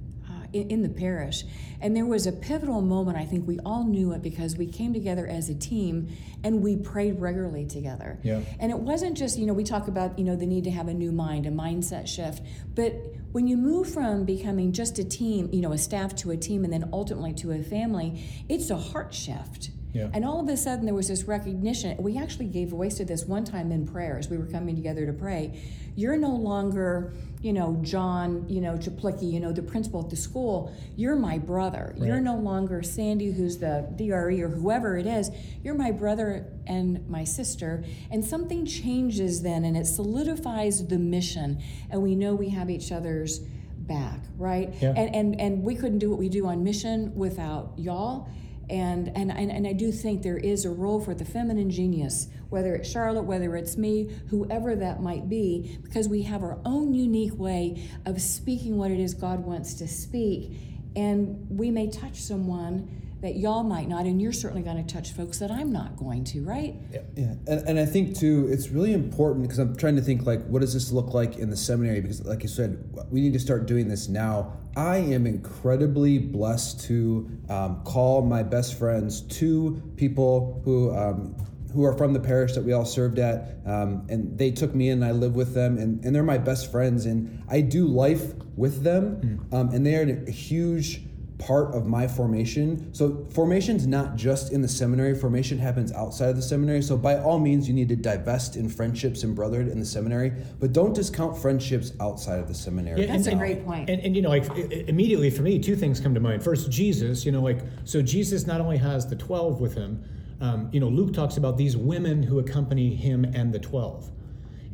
in, 0.53 0.69
in 0.69 0.81
the 0.81 0.89
parish, 0.89 1.43
and 1.79 1.95
there 1.95 2.05
was 2.05 2.27
a 2.27 2.31
pivotal 2.31 2.81
moment. 2.81 3.17
I 3.17 3.25
think 3.25 3.47
we 3.47 3.59
all 3.59 3.85
knew 3.85 4.11
it 4.13 4.21
because 4.21 4.57
we 4.57 4.67
came 4.67 4.93
together 4.93 5.27
as 5.27 5.49
a 5.49 5.55
team 5.55 6.09
and 6.43 6.61
we 6.61 6.75
prayed 6.75 7.19
regularly 7.19 7.65
together. 7.65 8.19
Yeah. 8.23 8.41
And 8.59 8.71
it 8.71 8.79
wasn't 8.79 9.17
just, 9.17 9.37
you 9.37 9.45
know, 9.45 9.53
we 9.53 9.63
talk 9.63 9.87
about, 9.87 10.17
you 10.17 10.25
know, 10.25 10.35
the 10.35 10.45
need 10.45 10.63
to 10.65 10.71
have 10.71 10.87
a 10.87 10.93
new 10.93 11.11
mind, 11.11 11.45
a 11.45 11.51
mindset 11.51 12.07
shift, 12.07 12.41
but 12.75 12.93
when 13.31 13.47
you 13.47 13.57
move 13.57 13.91
from 13.91 14.25
becoming 14.25 14.73
just 14.73 14.99
a 14.99 15.03
team, 15.03 15.49
you 15.51 15.61
know, 15.61 15.71
a 15.71 15.77
staff 15.77 16.15
to 16.17 16.31
a 16.31 16.37
team 16.37 16.63
and 16.63 16.73
then 16.73 16.89
ultimately 16.91 17.33
to 17.35 17.51
a 17.51 17.61
family, 17.61 18.23
it's 18.49 18.69
a 18.69 18.77
heart 18.77 19.13
shift. 19.13 19.71
Yeah. 19.93 20.09
And 20.13 20.23
all 20.23 20.39
of 20.39 20.47
a 20.47 20.57
sudden, 20.57 20.85
there 20.85 20.95
was 20.95 21.07
this 21.07 21.23
recognition. 21.23 21.97
We 21.97 22.17
actually 22.17 22.45
gave 22.45 22.69
voice 22.69 22.95
to 22.95 23.05
this 23.05 23.25
one 23.25 23.43
time 23.43 23.71
in 23.71 23.87
prayer 23.87 24.17
as 24.17 24.29
we 24.29 24.37
were 24.37 24.45
coming 24.45 24.75
together 24.75 25.05
to 25.05 25.13
pray. 25.13 25.61
You're 25.95 26.17
no 26.17 26.33
longer, 26.33 27.13
you 27.41 27.51
know, 27.51 27.77
John, 27.81 28.45
you 28.47 28.61
know, 28.61 28.77
Chaplicki, 28.77 29.29
you 29.29 29.41
know, 29.41 29.51
the 29.51 29.61
principal 29.61 30.01
at 30.01 30.09
the 30.09 30.15
school. 30.15 30.73
You're 30.95 31.17
my 31.17 31.37
brother. 31.37 31.93
You're 31.97 32.21
no 32.21 32.37
longer 32.37 32.81
Sandy, 32.81 33.31
who's 33.31 33.57
the 33.57 33.87
DRE 33.97 34.41
or 34.41 34.47
whoever 34.47 34.97
it 34.97 35.05
is. 35.05 35.29
You're 35.63 35.75
my 35.75 35.91
brother 35.91 36.47
and 36.65 37.07
my 37.09 37.25
sister. 37.25 37.83
And 38.09 38.23
something 38.23 38.65
changes 38.65 39.41
then, 39.41 39.65
and 39.65 39.75
it 39.75 39.85
solidifies 39.85 40.87
the 40.87 40.97
mission. 40.97 41.61
And 41.89 42.01
we 42.01 42.15
know 42.15 42.35
we 42.35 42.49
have 42.49 42.69
each 42.69 42.93
other's 42.93 43.39
back, 43.39 44.21
right? 44.37 44.73
Yeah. 44.79 44.93
And, 44.95 45.13
and 45.13 45.41
and 45.41 45.63
we 45.63 45.75
couldn't 45.75 45.99
do 45.99 46.09
what 46.09 46.19
we 46.19 46.29
do 46.29 46.47
on 46.47 46.63
mission 46.63 47.13
without 47.15 47.73
y'all 47.77 48.29
And, 48.69 49.11
and, 49.15 49.31
and, 49.31 49.51
and 49.51 49.67
I 49.67 49.73
do 49.73 49.91
think 49.91 50.23
there 50.23 50.37
is 50.37 50.63
a 50.63 50.69
role 50.69 51.01
for 51.01 51.13
the 51.13 51.25
feminine 51.25 51.69
genius, 51.69 52.27
whether 52.49 52.73
it's 52.75 52.89
Charlotte, 52.89 53.23
whether 53.23 53.55
it's 53.55 53.75
me, 53.77 54.09
whoever 54.29 54.75
that 54.75 55.01
might 55.01 55.27
be, 55.27 55.79
because 55.83 56.07
we 56.07 56.21
have 56.23 56.41
our 56.41 56.59
own 56.63 56.93
unique 56.93 57.37
way 57.37 57.89
of 58.05 58.21
speaking 58.21 58.77
what 58.77 58.91
it 58.91 58.99
is 58.99 59.13
God 59.13 59.45
wants 59.45 59.73
to 59.75 59.87
speak. 59.87 60.51
And 60.95 61.47
we 61.49 61.71
may 61.71 61.89
touch 61.89 62.15
someone 62.15 63.01
that 63.21 63.35
y'all 63.35 63.63
might 63.63 63.87
not, 63.87 64.05
and 64.05 64.19
you're 64.21 64.31
certainly 64.31 64.63
going 64.63 64.83
to 64.83 64.93
touch 64.93 65.11
folks 65.11 65.37
that 65.39 65.51
I'm 65.51 65.71
not 65.71 65.95
going 65.95 66.23
to, 66.25 66.43
right? 66.43 66.75
Yeah, 67.15 67.35
and, 67.47 67.69
and 67.69 67.79
I 67.79 67.85
think 67.85 68.17
too, 68.17 68.49
it's 68.51 68.69
really 68.69 68.93
important 68.93 69.43
because 69.43 69.59
I'm 69.59 69.75
trying 69.75 69.95
to 69.95 70.01
think 70.01 70.25
like, 70.25 70.43
what 70.47 70.61
does 70.61 70.73
this 70.73 70.91
look 70.91 71.13
like 71.13 71.37
in 71.37 71.49
the 71.49 71.57
seminary? 71.57 72.01
Because, 72.01 72.25
like 72.25 72.41
you 72.41 72.49
said, 72.49 72.83
we 73.11 73.21
need 73.21 73.33
to 73.33 73.39
start 73.39 73.67
doing 73.67 73.87
this 73.87 74.07
now. 74.07 74.53
I 74.75 74.97
am 74.97 75.27
incredibly 75.27 76.17
blessed 76.17 76.81
to 76.85 77.29
um, 77.49 77.81
call 77.83 78.21
my 78.21 78.43
best 78.43 78.77
friends 78.77 79.21
two 79.21 79.81
people 79.97 80.61
who. 80.63 80.95
Um, 80.95 81.35
who 81.73 81.85
are 81.85 81.97
from 81.97 82.11
the 82.11 82.19
parish 82.19 82.53
that 82.53 82.63
we 82.63 82.73
all 82.73 82.83
served 82.83 83.17
at, 83.17 83.55
um, 83.65 84.05
and 84.09 84.37
they 84.37 84.51
took 84.51 84.75
me 84.75 84.89
in. 84.89 85.01
and 85.01 85.05
I 85.05 85.13
live 85.13 85.35
with 85.35 85.53
them, 85.53 85.77
and, 85.77 86.03
and 86.03 86.13
they're 86.13 86.21
my 86.21 86.37
best 86.37 86.69
friends, 86.69 87.05
and 87.05 87.41
I 87.49 87.61
do 87.61 87.87
life 87.87 88.33
with 88.57 88.83
them, 88.83 89.47
um, 89.53 89.69
and 89.69 89.85
they 89.85 89.95
are 89.95 90.25
a 90.27 90.31
huge 90.31 91.01
part 91.41 91.73
of 91.73 91.87
my 91.87 92.07
formation. 92.07 92.93
So 92.93 93.25
formation's 93.31 93.87
not 93.87 94.15
just 94.15 94.53
in 94.53 94.61
the 94.61 94.67
seminary, 94.67 95.15
formation 95.15 95.57
happens 95.57 95.91
outside 95.91 96.29
of 96.29 96.35
the 96.35 96.41
seminary. 96.41 96.81
So 96.83 96.95
by 96.95 97.17
all 97.19 97.39
means 97.39 97.67
you 97.67 97.73
need 97.73 97.89
to 97.89 97.95
divest 97.95 98.55
in 98.55 98.69
friendships 98.69 99.23
and 99.23 99.35
brotherhood 99.35 99.67
in 99.69 99.79
the 99.79 99.85
seminary, 99.85 100.31
but 100.59 100.71
don't 100.71 100.93
discount 100.93 101.37
friendships 101.37 101.93
outside 101.99 102.39
of 102.39 102.47
the 102.47 102.53
seminary. 102.53 103.05
That's 103.05 103.27
a 103.27 103.35
great 103.35 103.65
point. 103.65 103.89
And, 103.89 104.01
and 104.01 104.15
you 104.15 104.21
know, 104.21 104.29
like 104.29 104.49
i- 104.51 104.53
i- 104.61 104.85
immediately 104.87 105.29
for 105.31 105.41
me, 105.41 105.57
two 105.59 105.75
things 105.75 105.99
come 105.99 106.13
to 106.13 106.19
mind. 106.19 106.43
First, 106.43 106.69
Jesus. 106.71 107.25
You 107.25 107.31
know, 107.31 107.41
like 107.41 107.59
so 107.85 108.01
Jesus 108.01 108.45
not 108.45 108.61
only 108.61 108.77
has 108.77 109.07
the 109.07 109.15
twelve 109.15 109.59
with 109.59 109.73
him. 109.73 110.03
Um, 110.39 110.69
you 110.71 110.79
know, 110.79 110.87
Luke 110.89 111.13
talks 111.13 111.37
about 111.37 111.57
these 111.57 111.75
women 111.77 112.23
who 112.23 112.39
accompany 112.39 112.95
him 112.95 113.25
and 113.25 113.51
the 113.53 113.59
twelve. 113.59 114.09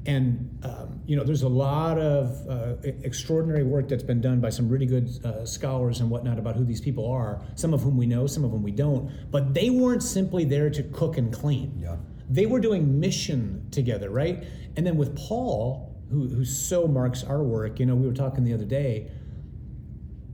And 0.07 0.57
um, 0.63 1.01
you 1.05 1.15
know, 1.17 1.23
there's 1.23 1.43
a 1.43 1.49
lot 1.49 1.99
of 1.99 2.47
uh, 2.49 2.75
extraordinary 3.03 3.63
work 3.63 3.89
that's 3.89 4.03
been 4.03 4.21
done 4.21 4.39
by 4.39 4.49
some 4.49 4.69
really 4.69 4.85
good 4.85 5.09
uh, 5.23 5.45
scholars 5.45 5.99
and 5.99 6.09
whatnot 6.09 6.39
about 6.39 6.55
who 6.55 6.63
these 6.63 6.81
people 6.81 7.11
are. 7.11 7.41
Some 7.55 7.73
of 7.73 7.81
whom 7.81 7.97
we 7.97 8.05
know, 8.05 8.25
some 8.25 8.43
of 8.45 8.51
whom 8.51 8.63
we 8.63 8.71
don't. 8.71 9.11
But 9.29 9.53
they 9.53 9.69
weren't 9.69 10.01
simply 10.01 10.45
there 10.45 10.69
to 10.69 10.83
cook 10.83 11.17
and 11.17 11.31
clean. 11.33 11.77
Yeah. 11.77 11.97
They 12.29 12.45
were 12.45 12.59
doing 12.59 12.99
mission 12.99 13.67
together, 13.71 14.09
right? 14.09 14.45
And 14.77 14.87
then 14.87 14.97
with 14.97 15.15
Paul, 15.17 15.95
who, 16.09 16.27
who 16.27 16.45
so 16.45 16.87
marks 16.87 17.23
our 17.23 17.43
work, 17.43 17.79
you 17.79 17.85
know, 17.85 17.95
we 17.95 18.07
were 18.07 18.13
talking 18.13 18.43
the 18.43 18.53
other 18.53 18.65
day. 18.65 19.11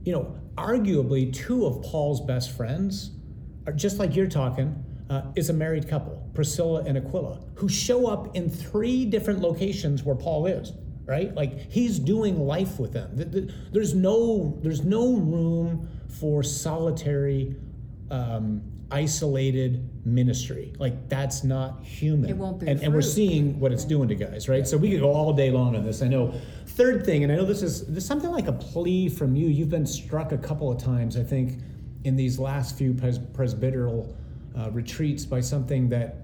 You 0.04 0.12
know, 0.12 0.38
arguably 0.56 1.32
two 1.32 1.66
of 1.66 1.82
Paul's 1.82 2.20
best 2.20 2.56
friends 2.56 3.10
are 3.66 3.72
just 3.72 3.98
like 3.98 4.14
you're 4.14 4.28
talking. 4.28 4.84
Uh, 5.10 5.22
is 5.36 5.50
a 5.50 5.52
married 5.52 5.86
couple, 5.86 6.23
Priscilla 6.34 6.82
and 6.84 6.98
Aquila, 6.98 7.40
who 7.54 7.68
show 7.68 8.06
up 8.06 8.34
in 8.36 8.50
three 8.50 9.04
different 9.04 9.40
locations 9.40 10.02
where 10.02 10.16
Paul 10.16 10.46
is. 10.46 10.72
Right, 11.06 11.34
like 11.34 11.70
he's 11.70 11.98
doing 11.98 12.40
life 12.46 12.78
with 12.80 12.94
them. 12.94 13.14
Th- 13.14 13.30
th- 13.30 13.50
There's 13.72 13.94
no, 13.94 14.58
there's 14.62 14.84
no 14.86 15.16
room 15.16 15.86
for 16.08 16.42
solitary, 16.42 17.54
um, 18.10 18.62
isolated 18.90 19.86
ministry. 20.06 20.72
Like 20.78 21.10
that's 21.10 21.44
not 21.44 21.84
human. 21.84 22.30
It 22.30 22.36
won't 22.38 22.58
bear 22.60 22.70
and, 22.70 22.82
and 22.82 22.94
we're 22.94 23.02
seeing 23.02 23.60
what 23.60 23.70
it's 23.70 23.84
doing 23.84 24.08
to 24.08 24.14
guys, 24.14 24.48
right? 24.48 24.66
So 24.66 24.78
we 24.78 24.90
could 24.90 25.00
go 25.00 25.12
all 25.12 25.34
day 25.34 25.50
long 25.50 25.76
on 25.76 25.84
this. 25.84 26.00
I 26.00 26.08
know. 26.08 26.32
Third 26.68 27.04
thing, 27.04 27.22
and 27.22 27.30
I 27.30 27.36
know 27.36 27.44
this 27.44 27.62
is 27.62 27.86
this 27.86 27.98
is 27.98 28.06
something 28.06 28.30
like 28.30 28.46
a 28.46 28.52
plea 28.52 29.10
from 29.10 29.36
you. 29.36 29.48
You've 29.48 29.68
been 29.68 29.86
struck 29.86 30.32
a 30.32 30.38
couple 30.38 30.72
of 30.72 30.82
times, 30.82 31.18
I 31.18 31.22
think, 31.22 31.60
in 32.04 32.16
these 32.16 32.38
last 32.38 32.78
few 32.78 32.94
pres- 32.94 33.18
presbyteral 33.18 34.16
uh, 34.58 34.70
retreats 34.70 35.26
by 35.26 35.40
something 35.42 35.90
that 35.90 36.16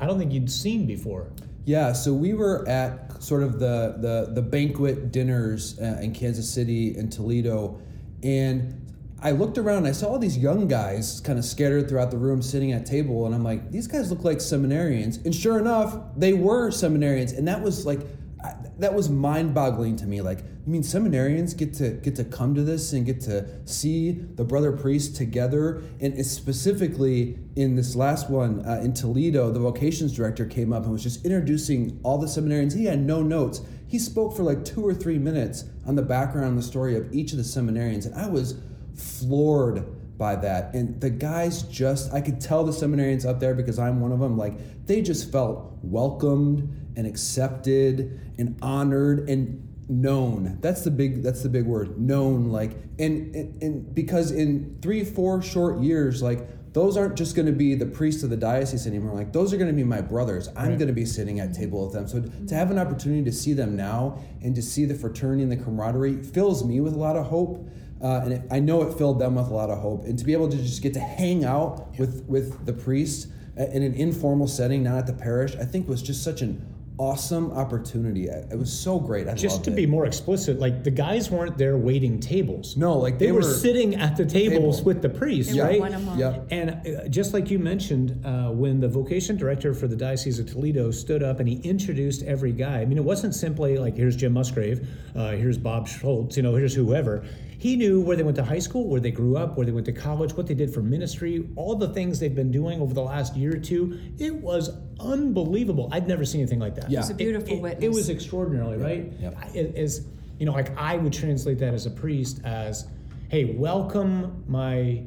I 0.00 0.06
don't 0.06 0.18
think 0.18 0.32
you'd 0.32 0.50
seen 0.50 0.86
before. 0.86 1.30
Yeah, 1.64 1.92
so 1.92 2.14
we 2.14 2.32
were 2.32 2.66
at 2.68 3.22
sort 3.22 3.42
of 3.42 3.58
the 3.58 3.96
the, 3.98 4.32
the 4.32 4.42
banquet 4.42 5.12
dinners 5.12 5.78
uh, 5.78 5.98
in 6.00 6.14
Kansas 6.14 6.48
City 6.48 6.96
and 6.96 7.12
Toledo, 7.12 7.80
and 8.22 8.74
I 9.20 9.32
looked 9.32 9.58
around. 9.58 9.86
I 9.86 9.92
saw 9.92 10.08
all 10.08 10.18
these 10.18 10.38
young 10.38 10.68
guys 10.68 11.20
kind 11.20 11.38
of 11.38 11.44
scattered 11.44 11.88
throughout 11.88 12.10
the 12.10 12.16
room, 12.16 12.40
sitting 12.40 12.72
at 12.72 12.86
table, 12.86 13.26
and 13.26 13.34
I'm 13.34 13.44
like, 13.44 13.70
these 13.70 13.86
guys 13.86 14.10
look 14.10 14.24
like 14.24 14.38
seminarians. 14.38 15.24
And 15.24 15.34
sure 15.34 15.58
enough, 15.58 15.98
they 16.16 16.32
were 16.32 16.70
seminarians, 16.70 17.36
and 17.36 17.46
that 17.48 17.62
was 17.62 17.84
like. 17.84 18.00
I, 18.42 18.54
that 18.78 18.94
was 18.94 19.08
mind-boggling 19.08 19.96
to 19.96 20.06
me. 20.06 20.20
Like, 20.20 20.38
you 20.38 20.72
mean 20.72 20.82
seminarians 20.82 21.56
get 21.56 21.74
to 21.74 21.90
get 21.90 22.14
to 22.16 22.24
come 22.24 22.54
to 22.54 22.62
this 22.62 22.92
and 22.92 23.04
get 23.04 23.20
to 23.22 23.48
see 23.64 24.12
the 24.12 24.44
brother 24.44 24.72
priests 24.72 25.16
together, 25.16 25.82
and 26.00 26.24
specifically 26.24 27.38
in 27.56 27.74
this 27.74 27.96
last 27.96 28.30
one 28.30 28.64
uh, 28.64 28.80
in 28.82 28.92
Toledo, 28.92 29.50
the 29.50 29.60
vocations 29.60 30.14
director 30.14 30.46
came 30.46 30.72
up 30.72 30.84
and 30.84 30.92
was 30.92 31.02
just 31.02 31.24
introducing 31.24 31.98
all 32.04 32.18
the 32.18 32.26
seminarians. 32.26 32.76
He 32.76 32.84
had 32.84 33.00
no 33.00 33.22
notes. 33.22 33.62
He 33.88 33.98
spoke 33.98 34.36
for 34.36 34.42
like 34.42 34.64
two 34.64 34.86
or 34.86 34.94
three 34.94 35.18
minutes 35.18 35.64
on 35.86 35.96
the 35.96 36.02
background 36.02 36.58
the 36.58 36.62
story 36.62 36.96
of 36.96 37.12
each 37.12 37.32
of 37.32 37.38
the 37.38 37.44
seminarians, 37.44 38.06
and 38.06 38.14
I 38.14 38.28
was 38.28 38.60
floored 38.94 39.84
by 40.18 40.36
that. 40.36 40.74
And 40.74 41.00
the 41.00 41.10
guys 41.10 41.62
just, 41.62 42.12
I 42.12 42.20
could 42.20 42.40
tell 42.40 42.64
the 42.64 42.72
seminarians 42.72 43.24
up 43.24 43.40
there 43.40 43.54
because 43.54 43.78
I'm 43.78 44.00
one 44.00 44.12
of 44.12 44.18
them, 44.20 44.36
like 44.36 44.86
they 44.86 45.00
just 45.00 45.32
felt 45.32 45.78
welcomed 45.82 46.87
and 46.98 47.06
accepted 47.06 48.20
and 48.38 48.58
honored 48.60 49.30
and 49.30 49.64
known. 49.88 50.58
That's 50.60 50.82
the 50.82 50.90
big 50.90 51.22
that's 51.22 51.42
the 51.42 51.48
big 51.48 51.64
word, 51.64 51.98
known 51.98 52.50
like 52.50 52.72
and 52.98 53.34
and, 53.34 53.62
and 53.62 53.94
because 53.94 54.32
in 54.32 54.78
3 54.82 55.04
4 55.04 55.40
short 55.40 55.80
years 55.80 56.22
like 56.22 56.46
those 56.74 56.96
aren't 56.96 57.16
just 57.16 57.34
going 57.34 57.46
to 57.46 57.52
be 57.52 57.74
the 57.74 57.86
priests 57.86 58.22
of 58.22 58.30
the 58.30 58.36
diocese 58.36 58.86
anymore. 58.86 59.14
Like 59.14 59.32
those 59.32 59.52
are 59.52 59.56
going 59.56 59.70
to 59.70 59.74
be 59.74 59.84
my 59.84 60.00
brothers. 60.00 60.48
I'm 60.56 60.76
going 60.76 60.88
to 60.88 60.92
be 60.92 61.06
sitting 61.06 61.40
at 61.40 61.54
table 61.54 61.84
with 61.84 61.94
them. 61.94 62.06
So 62.06 62.20
to 62.20 62.54
have 62.54 62.70
an 62.70 62.78
opportunity 62.78 63.24
to 63.24 63.32
see 63.32 63.54
them 63.54 63.74
now 63.74 64.18
and 64.42 64.54
to 64.54 64.62
see 64.62 64.84
the 64.84 64.94
fraternity 64.94 65.42
and 65.44 65.50
the 65.50 65.56
camaraderie 65.56 66.22
fills 66.22 66.64
me 66.64 66.80
with 66.80 66.94
a 66.94 66.98
lot 66.98 67.16
of 67.16 67.26
hope. 67.26 67.66
Uh, 68.02 68.20
and 68.22 68.32
it, 68.34 68.42
I 68.50 68.60
know 68.60 68.82
it 68.82 68.96
filled 68.96 69.18
them 69.18 69.36
with 69.36 69.48
a 69.48 69.54
lot 69.54 69.70
of 69.70 69.78
hope. 69.78 70.04
And 70.04 70.18
to 70.18 70.24
be 70.24 70.32
able 70.32 70.48
to 70.50 70.56
just 70.56 70.82
get 70.82 70.94
to 70.94 71.00
hang 71.00 71.44
out 71.44 71.98
with 71.98 72.24
with 72.28 72.66
the 72.66 72.72
priests 72.72 73.28
uh, 73.58 73.64
in 73.72 73.82
an 73.82 73.94
informal 73.94 74.46
setting, 74.46 74.84
not 74.84 74.98
at 74.98 75.06
the 75.06 75.14
parish, 75.14 75.56
I 75.56 75.64
think 75.64 75.88
was 75.88 76.00
just 76.00 76.22
such 76.22 76.42
an 76.42 76.64
awesome 76.98 77.52
opportunity. 77.52 78.26
It 78.26 78.48
it 78.50 78.58
was 78.58 78.72
so 78.72 78.98
great. 78.98 79.28
I 79.28 79.34
Just 79.34 79.56
loved 79.56 79.64
to 79.66 79.72
it. 79.72 79.76
be 79.76 79.86
more 79.86 80.04
explicit, 80.06 80.58
like 80.58 80.84
the 80.84 80.90
guys 80.90 81.30
weren't 81.30 81.56
there 81.56 81.76
waiting 81.76 82.18
tables. 82.20 82.76
No, 82.76 82.98
like 82.98 83.18
they, 83.18 83.26
they 83.26 83.32
were, 83.32 83.38
were- 83.38 83.44
sitting 83.44 83.94
at 83.94 84.16
the 84.16 84.26
tables 84.26 84.78
Table. 84.78 84.86
with 84.86 85.02
the 85.02 85.08
priests, 85.08 85.52
They 85.54 85.60
were 85.60 85.66
right? 85.66 85.80
one 85.80 85.94
among. 85.94 86.18
Yep. 86.18 86.48
And 86.50 86.70
uh, 86.70 87.08
just 87.08 87.32
like 87.34 87.50
you 87.50 87.58
mentioned, 87.58 88.20
uh, 88.26 88.50
when 88.50 88.80
the 88.80 88.88
vocation 88.88 89.36
director 89.36 89.74
for 89.74 89.86
the 89.86 89.96
Diocese 89.96 90.38
of 90.40 90.50
Toledo 90.50 90.90
stood 90.90 91.22
up 91.22 91.40
and 91.40 91.48
he 91.48 91.56
introduced 91.60 92.22
every 92.24 92.52
guy, 92.52 92.80
I 92.80 92.84
mean, 92.84 92.98
it 92.98 93.04
wasn't 93.04 93.34
simply 93.34 93.78
like, 93.78 93.96
here's 93.96 94.16
Jim 94.16 94.32
Musgrave, 94.32 94.86
uh, 95.14 95.30
here's 95.32 95.56
Bob 95.58 95.86
Schultz, 95.88 96.36
you 96.36 96.42
know, 96.42 96.54
here's 96.54 96.74
whoever. 96.74 97.24
He 97.58 97.74
knew 97.76 98.00
where 98.00 98.16
they 98.16 98.22
went 98.22 98.36
to 98.36 98.44
high 98.44 98.60
school, 98.60 98.86
where 98.86 99.00
they 99.00 99.10
grew 99.10 99.36
up, 99.36 99.56
where 99.56 99.66
they 99.66 99.72
went 99.72 99.86
to 99.86 99.92
college, 99.92 100.32
what 100.34 100.46
they 100.46 100.54
did 100.54 100.72
for 100.72 100.80
ministry, 100.80 101.48
all 101.56 101.74
the 101.74 101.88
things 101.88 102.20
they've 102.20 102.34
been 102.34 102.52
doing 102.52 102.80
over 102.80 102.94
the 102.94 103.02
last 103.02 103.36
year 103.36 103.54
or 103.56 103.58
two. 103.58 103.98
It 104.18 104.32
was 104.34 104.70
unbelievable. 105.00 105.88
I'd 105.92 106.06
never 106.06 106.24
seen 106.24 106.40
anything 106.42 106.60
like 106.60 106.76
that. 106.76 106.90
Yeah. 106.90 107.00
It's 107.00 107.10
a 107.10 107.14
beautiful 107.14 107.48
it, 107.54 107.56
it, 107.56 107.62
witness. 107.62 107.84
It 107.84 107.88
was 107.90 108.08
extraordinary, 108.08 108.78
right? 108.78 109.12
Yep. 109.20 109.36
I- 109.36 109.58
As 109.76 110.06
you 110.38 110.46
know, 110.46 110.52
like 110.52 110.76
I 110.78 110.96
would 110.96 111.12
translate 111.12 111.58
that 111.58 111.74
as 111.74 111.86
a 111.86 111.90
priest 111.90 112.40
as, 112.44 112.86
"Hey, 113.28 113.44
welcome 113.56 114.44
my." 114.46 115.02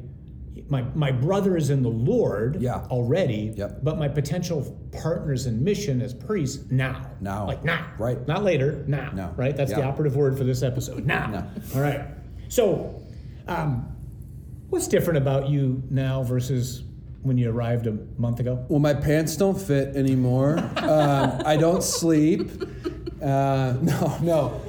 My, 0.68 0.82
my 0.94 1.10
brothers 1.10 1.70
in 1.70 1.82
the 1.82 1.88
Lord 1.90 2.60
Yeah. 2.60 2.84
already, 2.90 3.54
Yep. 3.56 3.80
but 3.82 3.98
my 3.98 4.06
potential 4.08 4.78
partners 4.92 5.46
in 5.46 5.64
mission 5.64 6.02
as 6.02 6.12
priests 6.12 6.70
now. 6.70 7.10
Now. 7.22 7.46
Like 7.46 7.64
now. 7.64 7.86
Right. 7.98 8.26
Not 8.28 8.44
later, 8.44 8.84
now. 8.86 9.10
Now. 9.14 9.32
Right? 9.36 9.56
That's 9.56 9.72
the 9.72 9.82
operative 9.82 10.14
word 10.14 10.36
for 10.36 10.44
this 10.44 10.62
episode. 10.62 11.04
Now. 11.06 11.26
Now. 11.28 11.46
All 11.74 11.80
right. 11.80 12.02
So, 12.56 13.00
um, 13.48 13.96
what's 14.68 14.86
different 14.86 15.16
about 15.16 15.48
you 15.48 15.82
now 15.88 16.22
versus 16.22 16.82
when 17.22 17.38
you 17.38 17.48
arrived 17.50 17.86
a 17.86 17.92
month 18.18 18.40
ago? 18.40 18.66
Well, 18.68 18.78
my 18.78 18.92
pants 18.92 19.36
don't 19.36 19.58
fit 19.58 19.96
anymore. 19.96 20.58
um, 20.76 21.40
I 21.46 21.56
don't 21.56 21.82
sleep. 21.82 22.50
Uh, 23.22 23.76
no, 23.80 24.18
no, 24.20 24.60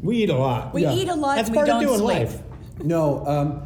We 0.00 0.18
eat 0.22 0.30
a 0.30 0.36
lot. 0.36 0.72
We 0.72 0.82
Yeah. 0.82 0.94
eat 0.94 1.08
a 1.08 1.16
lot. 1.16 1.34
That's 1.34 1.50
we 1.50 1.56
part 1.56 1.66
don't 1.66 1.82
of 1.82 1.88
doing 1.88 1.98
sleep. 1.98 2.18
life. 2.28 2.38
no. 2.84 3.26
Um, 3.26 3.62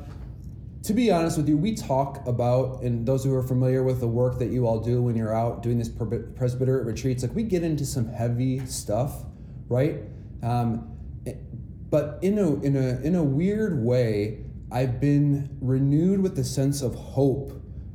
to 0.85 0.95
be 0.95 1.11
honest 1.11 1.37
with 1.37 1.47
you, 1.47 1.59
we 1.59 1.75
talk 1.75 2.27
about, 2.27 2.81
and 2.85 3.05
those 3.05 3.23
who 3.23 3.35
are 3.35 3.43
familiar 3.43 3.83
with 3.83 4.01
the 4.01 4.09
work 4.09 4.39
that 4.39 4.49
you 4.51 4.67
all 4.67 4.81
do 4.81 5.03
when 5.03 5.15
you're 5.15 5.35
out 5.37 5.63
doing 5.63 5.77
this 5.77 5.91
pre- 5.91 6.21
presbyterate 6.37 6.87
retreats, 6.87 7.23
like 7.23 7.35
we 7.35 7.43
get 7.43 7.63
into 7.63 7.85
some 7.85 8.07
heavy 8.09 8.65
stuff, 8.65 9.25
right? 9.69 10.05
Um, 10.43 10.89
it- 11.27 11.43
but 11.91 12.19
in 12.23 12.39
a 12.39 12.55
in 12.63 12.77
a 12.77 13.01
in 13.03 13.15
a 13.15 13.23
weird 13.23 13.83
way, 13.83 14.45
I've 14.71 15.01
been 15.01 15.57
renewed 15.61 16.21
with 16.21 16.37
the 16.37 16.45
sense 16.45 16.83
of 16.83 16.95
hope 16.95 17.53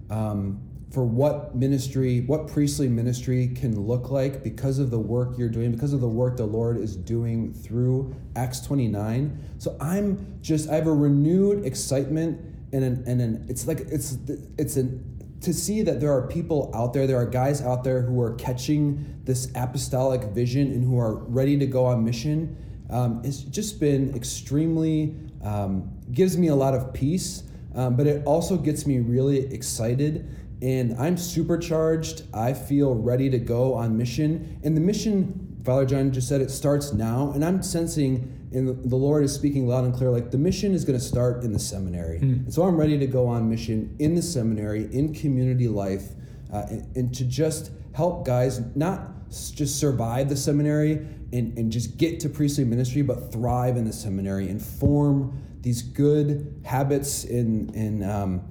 um, 0.10 0.62
for 0.92 1.06
what 1.06 1.56
ministry, 1.56 2.22
what 2.22 2.48
priestly 2.48 2.90
ministry 2.90 3.48
can 3.48 3.80
look 3.80 4.12
like 4.12 4.44
because 4.44 4.78
of 4.78 4.92
the 4.92 5.00
work 5.00 5.38
you're 5.38 5.50
doing, 5.50 5.72
because 5.72 5.94
of 5.94 6.02
the 6.02 6.08
work 6.08 6.36
the 6.36 6.46
Lord 6.46 6.78
is 6.78 6.98
doing 6.98 7.54
through 7.54 8.14
Acts 8.36 8.60
29. 8.62 9.40
So 9.58 9.78
I'm 9.80 10.40
just, 10.42 10.70
I 10.70 10.76
have 10.76 10.88
a 10.88 10.94
renewed 10.94 11.66
excitement 11.66 12.42
and 12.74 12.84
an, 12.84 13.04
and 13.08 13.22
an, 13.22 13.46
it's 13.50 13.68
like 13.68 13.80
it's 13.80 14.18
it's 14.58 14.78
an 14.78 15.08
to 15.42 15.54
see 15.54 15.82
that 15.82 16.00
there 16.00 16.12
are 16.12 16.28
people 16.28 16.72
out 16.74 16.94
there, 16.94 17.08
there 17.08 17.18
are 17.18 17.26
guys 17.26 17.62
out 17.62 17.84
there 17.84 18.04
who 18.04 18.22
are 18.22 18.36
catching 18.36 19.22
this 19.24 19.52
apostolic 19.56 20.22
vision 20.26 20.72
and 20.72 20.84
who 20.84 21.00
are 21.00 21.16
ready 21.16 21.58
to 21.58 21.66
go 21.66 21.86
on 21.86 22.06
mission. 22.06 22.56
Um, 22.92 23.22
it's 23.24 23.40
just 23.40 23.80
been 23.80 24.16
extremely 24.16 25.16
um, 25.44 25.92
gives 26.12 26.38
me 26.38 26.48
a 26.48 26.56
lot 26.56 26.74
of 26.74 26.94
peace, 26.94 27.44
um, 27.74 27.96
but 27.96 28.06
it 28.06 28.24
also 28.26 28.58
gets 28.58 28.86
me 28.86 29.00
really 29.00 29.52
excited. 29.54 30.28
And 30.62 30.96
I'm 31.00 31.18
supercharged. 31.18 32.24
I 32.34 32.54
feel 32.54 32.94
ready 32.94 33.30
to 33.32 33.40
go 33.40 33.74
on 33.74 33.98
mission. 33.98 34.60
And 34.64 34.78
the 34.78 34.82
mission, 34.82 35.58
Father 35.64 35.86
John 35.86 36.12
just 36.12 36.28
said, 36.28 36.42
it 36.42 36.52
starts 36.52 36.94
now. 36.94 37.32
And 37.34 37.44
I'm 37.44 37.64
sensing 37.64 38.38
and 38.54 38.84
the 38.84 38.96
Lord 38.96 39.24
is 39.24 39.34
speaking 39.34 39.68
loud 39.68 39.86
and 39.86 39.94
clear 39.94 40.10
like 40.10 40.32
the 40.32 40.38
mission 40.38 40.74
is 40.74 40.84
going 40.84 41.00
to 41.00 41.04
start 41.04 41.44
in 41.44 41.54
the 41.54 41.60
seminary. 41.60 42.20
Mm. 42.20 42.46
And 42.46 42.54
so 42.54 42.64
I'm 42.64 42.76
ready 42.76 42.98
to 42.98 43.08
go 43.08 43.26
on 43.28 43.50
mission 43.50 43.96
in 44.00 44.14
the 44.14 44.22
seminary, 44.22 44.94
in 44.94 45.14
community 45.14 45.68
life, 45.68 46.10
uh, 46.52 46.64
and, 46.70 46.96
and, 46.98 47.16
to 47.16 47.24
just 47.24 47.72
help 47.94 48.26
guys 48.26 48.62
not 48.76 49.08
just 49.30 49.80
survive 49.80 50.30
the 50.30 50.36
seminary 50.36 51.08
and, 51.34 51.58
and 51.58 51.72
just 51.72 51.98
get 51.98 52.20
to 52.20 52.30
priestly 52.30 52.66
ministry, 52.66 53.02
but 53.02 53.32
thrive 53.32 53.78
in 53.78 53.86
the 53.86 53.94
seminary 53.94 54.50
and 54.50 54.62
form 54.62 55.42
these 55.62 55.82
good 55.82 56.62
habits 56.66 57.24
and, 57.24 57.74
and 57.76 58.04
um, 58.04 58.42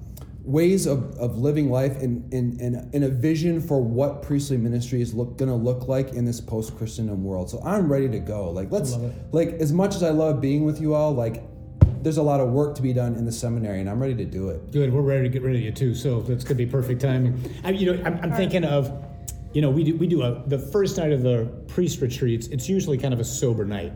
ways 0.43 0.87
of, 0.87 1.15
of 1.19 1.37
living 1.37 1.69
life 1.69 2.01
and, 2.01 2.33
and, 2.33 2.59
and, 2.59 2.95
and 2.95 3.03
a 3.03 3.09
vision 3.09 3.61
for 3.61 3.81
what 3.81 4.23
priestly 4.23 4.57
ministry 4.57 5.01
is 5.01 5.13
look, 5.13 5.37
gonna 5.37 5.55
look 5.55 5.87
like 5.87 6.13
in 6.13 6.25
this 6.25 6.41
post-Christendom 6.41 7.23
world. 7.23 7.49
So 7.49 7.61
I'm 7.63 7.91
ready 7.91 8.09
to 8.09 8.19
go. 8.19 8.49
Like 8.49 8.71
let's 8.71 8.95
like 9.31 9.49
as 9.49 9.71
much 9.71 9.93
as 9.93 10.03
I 10.03 10.09
love 10.09 10.41
being 10.41 10.65
with 10.65 10.81
you 10.81 10.95
all, 10.95 11.13
like 11.13 11.43
there's 12.01 12.17
a 12.17 12.23
lot 12.23 12.39
of 12.39 12.49
work 12.49 12.73
to 12.75 12.81
be 12.81 12.93
done 12.93 13.13
in 13.13 13.25
the 13.25 13.31
seminary, 13.31 13.79
and 13.79 13.87
I'm 13.87 14.01
ready 14.01 14.15
to 14.15 14.25
do 14.25 14.49
it. 14.49 14.71
Good. 14.71 14.91
We're 14.91 15.01
ready 15.01 15.23
to 15.23 15.29
get 15.29 15.43
rid 15.43 15.55
of 15.55 15.61
you 15.61 15.71
too. 15.71 15.93
So 15.93 16.21
that's 16.21 16.43
gonna 16.43 16.55
be 16.55 16.65
perfect 16.65 17.01
timing. 17.01 17.39
I, 17.63 17.71
you 17.71 17.93
know, 17.93 18.03
I'm, 18.03 18.19
I'm 18.23 18.31
thinking 18.31 18.63
of, 18.63 18.91
you 19.53 19.61
know, 19.61 19.69
we 19.69 19.83
do 19.83 19.95
we 19.95 20.07
do 20.07 20.21
a 20.23 20.43
the 20.47 20.59
first 20.59 20.97
night 20.97 21.11
of 21.11 21.23
the 21.23 21.45
priest 21.67 22.01
retreats. 22.01 22.47
It's 22.47 22.69
usually 22.69 22.97
kind 22.97 23.13
of 23.13 23.19
a 23.19 23.25
sober 23.25 23.65
night. 23.65 23.93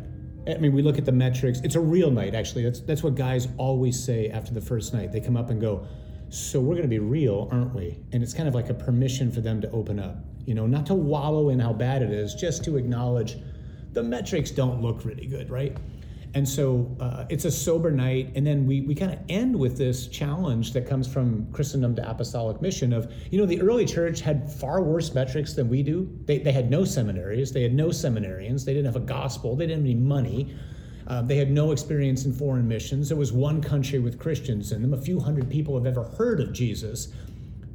I 0.47 0.57
mean, 0.57 0.73
we 0.73 0.81
look 0.83 0.97
at 0.97 1.05
the 1.05 1.11
metrics. 1.11 1.59
It's 1.61 1.75
a 1.75 1.79
real 1.79 2.11
night, 2.11 2.35
actually. 2.35 2.63
That's 2.63 2.81
that's 2.81 3.03
what 3.03 3.15
guys 3.15 3.47
always 3.57 4.01
say 4.01 4.29
after 4.29 4.53
the 4.53 4.61
first 4.61 4.93
night. 4.93 5.11
They 5.11 5.21
come 5.21 5.37
up 5.37 5.49
and 5.49 5.59
go, 5.59 5.87
so 6.29 6.59
we're 6.59 6.75
going 6.75 6.83
to 6.83 6.87
be 6.87 6.99
real, 6.99 7.49
aren't 7.51 7.73
we? 7.73 7.97
And 8.11 8.21
it's 8.21 8.33
kind 8.33 8.47
of 8.47 8.53
like 8.53 8.69
a 8.69 8.73
permission 8.73 9.31
for 9.31 9.41
them 9.41 9.61
to 9.61 9.71
open 9.71 9.99
up, 9.99 10.17
you 10.45 10.53
know, 10.53 10.67
not 10.67 10.85
to 10.87 10.93
wallow 10.93 11.49
in 11.49 11.59
how 11.59 11.73
bad 11.73 12.01
it 12.01 12.11
is, 12.11 12.35
just 12.35 12.63
to 12.65 12.77
acknowledge 12.77 13.37
the 13.93 14.03
metrics 14.03 14.51
don't 14.51 14.81
look 14.81 15.05
really 15.05 15.25
good, 15.25 15.49
right? 15.49 15.75
And 16.35 16.47
so 16.47 16.93
uh, 16.99 17.23
it's 17.29 17.45
a 17.45 17.51
sober 17.51 17.89
night. 17.89 18.33
And 18.35 18.45
then 18.45 18.67
we, 18.67 18.81
we 18.81 18.93
kind 18.93 19.13
of 19.13 19.19
end 19.29 19.57
with 19.57 19.77
this 19.77 20.07
challenge 20.07 20.73
that 20.73 20.85
comes 20.85 21.07
from 21.07 21.49
Christendom 21.53 21.95
to 21.95 22.09
Apostolic 22.09 22.61
Mission 22.61 22.91
of, 22.91 23.11
you 23.31 23.39
know, 23.39 23.45
the 23.45 23.61
early 23.61 23.85
church 23.85 24.19
had 24.19 24.51
far 24.51 24.83
worse 24.83 25.13
metrics 25.13 25.53
than 25.53 25.69
we 25.69 25.81
do. 25.81 26.09
They, 26.25 26.39
they 26.39 26.51
had 26.51 26.69
no 26.69 26.83
seminaries, 26.83 27.53
they 27.53 27.63
had 27.63 27.73
no 27.73 27.87
seminarians, 27.87 28.65
they 28.65 28.73
didn't 28.73 28.85
have 28.85 28.97
a 28.97 29.05
gospel, 29.05 29.55
they 29.55 29.65
didn't 29.65 29.85
have 29.85 29.85
any 29.85 29.95
money. 29.95 30.53
Uh, 31.07 31.21
they 31.21 31.37
had 31.37 31.51
no 31.51 31.71
experience 31.71 32.25
in 32.25 32.33
foreign 32.33 32.67
missions. 32.67 33.09
There 33.09 33.17
was 33.17 33.31
one 33.31 33.61
country 33.61 33.99
with 33.99 34.19
Christians 34.19 34.71
in 34.71 34.81
them. 34.81 34.93
A 34.93 35.01
few 35.01 35.19
hundred 35.19 35.49
people 35.49 35.75
have 35.75 35.85
ever 35.85 36.03
heard 36.03 36.41
of 36.41 36.51
Jesus, 36.51 37.13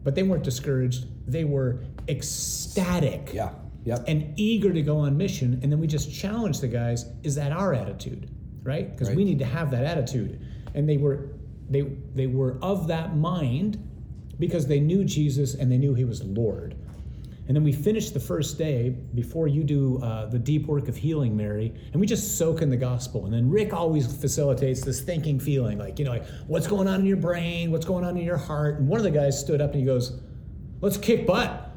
but 0.03 0.14
they 0.14 0.25
weren't 0.25 0.42
discouraged. 0.42 1.07
They 1.31 1.44
were 1.44 1.85
ecstatic 2.09 3.31
yeah. 3.33 3.53
Yep. 3.85 4.05
and 4.09 4.35
eager 4.37 4.73
to 4.73 4.83
go 4.83 4.99
on 4.99 5.16
mission. 5.16 5.61
And 5.62 5.70
then 5.73 5.79
we 5.79 5.87
just 5.87 6.12
challenge 6.12 6.61
the 6.61 6.68
guys 6.68 7.07
is 7.23 7.37
that 7.37 7.53
our 7.53 7.73
attitude? 7.73 8.29
Right? 8.62 8.90
Because 8.90 9.09
right. 9.09 9.16
we 9.16 9.25
need 9.25 9.38
to 9.38 9.44
have 9.44 9.70
that 9.70 9.85
attitude. 9.85 10.40
And 10.75 10.88
they 10.88 10.96
were 10.96 11.31
they 11.68 11.83
they 12.14 12.27
were 12.27 12.59
of 12.62 12.88
that 12.88 13.16
mind 13.16 13.87
because 14.38 14.66
they 14.66 14.81
knew 14.81 15.05
Jesus 15.05 15.55
and 15.55 15.70
they 15.70 15.79
knew 15.79 15.94
he 15.94 16.05
was 16.05 16.23
Lord. 16.25 16.77
And 17.51 17.57
then 17.57 17.64
we 17.64 17.73
finish 17.73 18.11
the 18.11 18.20
first 18.20 18.59
day 18.59 18.90
before 18.90 19.49
you 19.49 19.64
do 19.64 20.01
uh, 20.05 20.27
the 20.27 20.38
deep 20.38 20.66
work 20.66 20.87
of 20.87 20.96
healing, 20.96 21.37
Mary, 21.37 21.75
and 21.90 22.01
we 22.01 22.07
just 22.07 22.38
soak 22.38 22.62
in 22.62 22.70
the 22.70 22.77
gospel. 22.77 23.25
And 23.25 23.35
then 23.35 23.51
Rick 23.51 23.73
always 23.73 24.07
facilitates 24.07 24.83
this 24.83 25.01
thinking 25.01 25.40
feeling 25.40 25.77
like, 25.77 25.99
you 25.99 26.05
know, 26.05 26.12
like, 26.12 26.27
what's 26.46 26.68
going 26.68 26.87
on 26.87 27.01
in 27.01 27.07
your 27.07 27.16
brain? 27.16 27.73
What's 27.73 27.85
going 27.85 28.05
on 28.05 28.16
in 28.16 28.25
your 28.25 28.37
heart? 28.37 28.79
And 28.79 28.87
one 28.87 29.01
of 29.01 29.05
the 29.05 29.11
guys 29.11 29.37
stood 29.37 29.61
up 29.61 29.73
and 29.73 29.81
he 29.81 29.85
goes, 29.85 30.20
let's 30.81 30.96
kick 30.96 31.27
butt. 31.27 31.73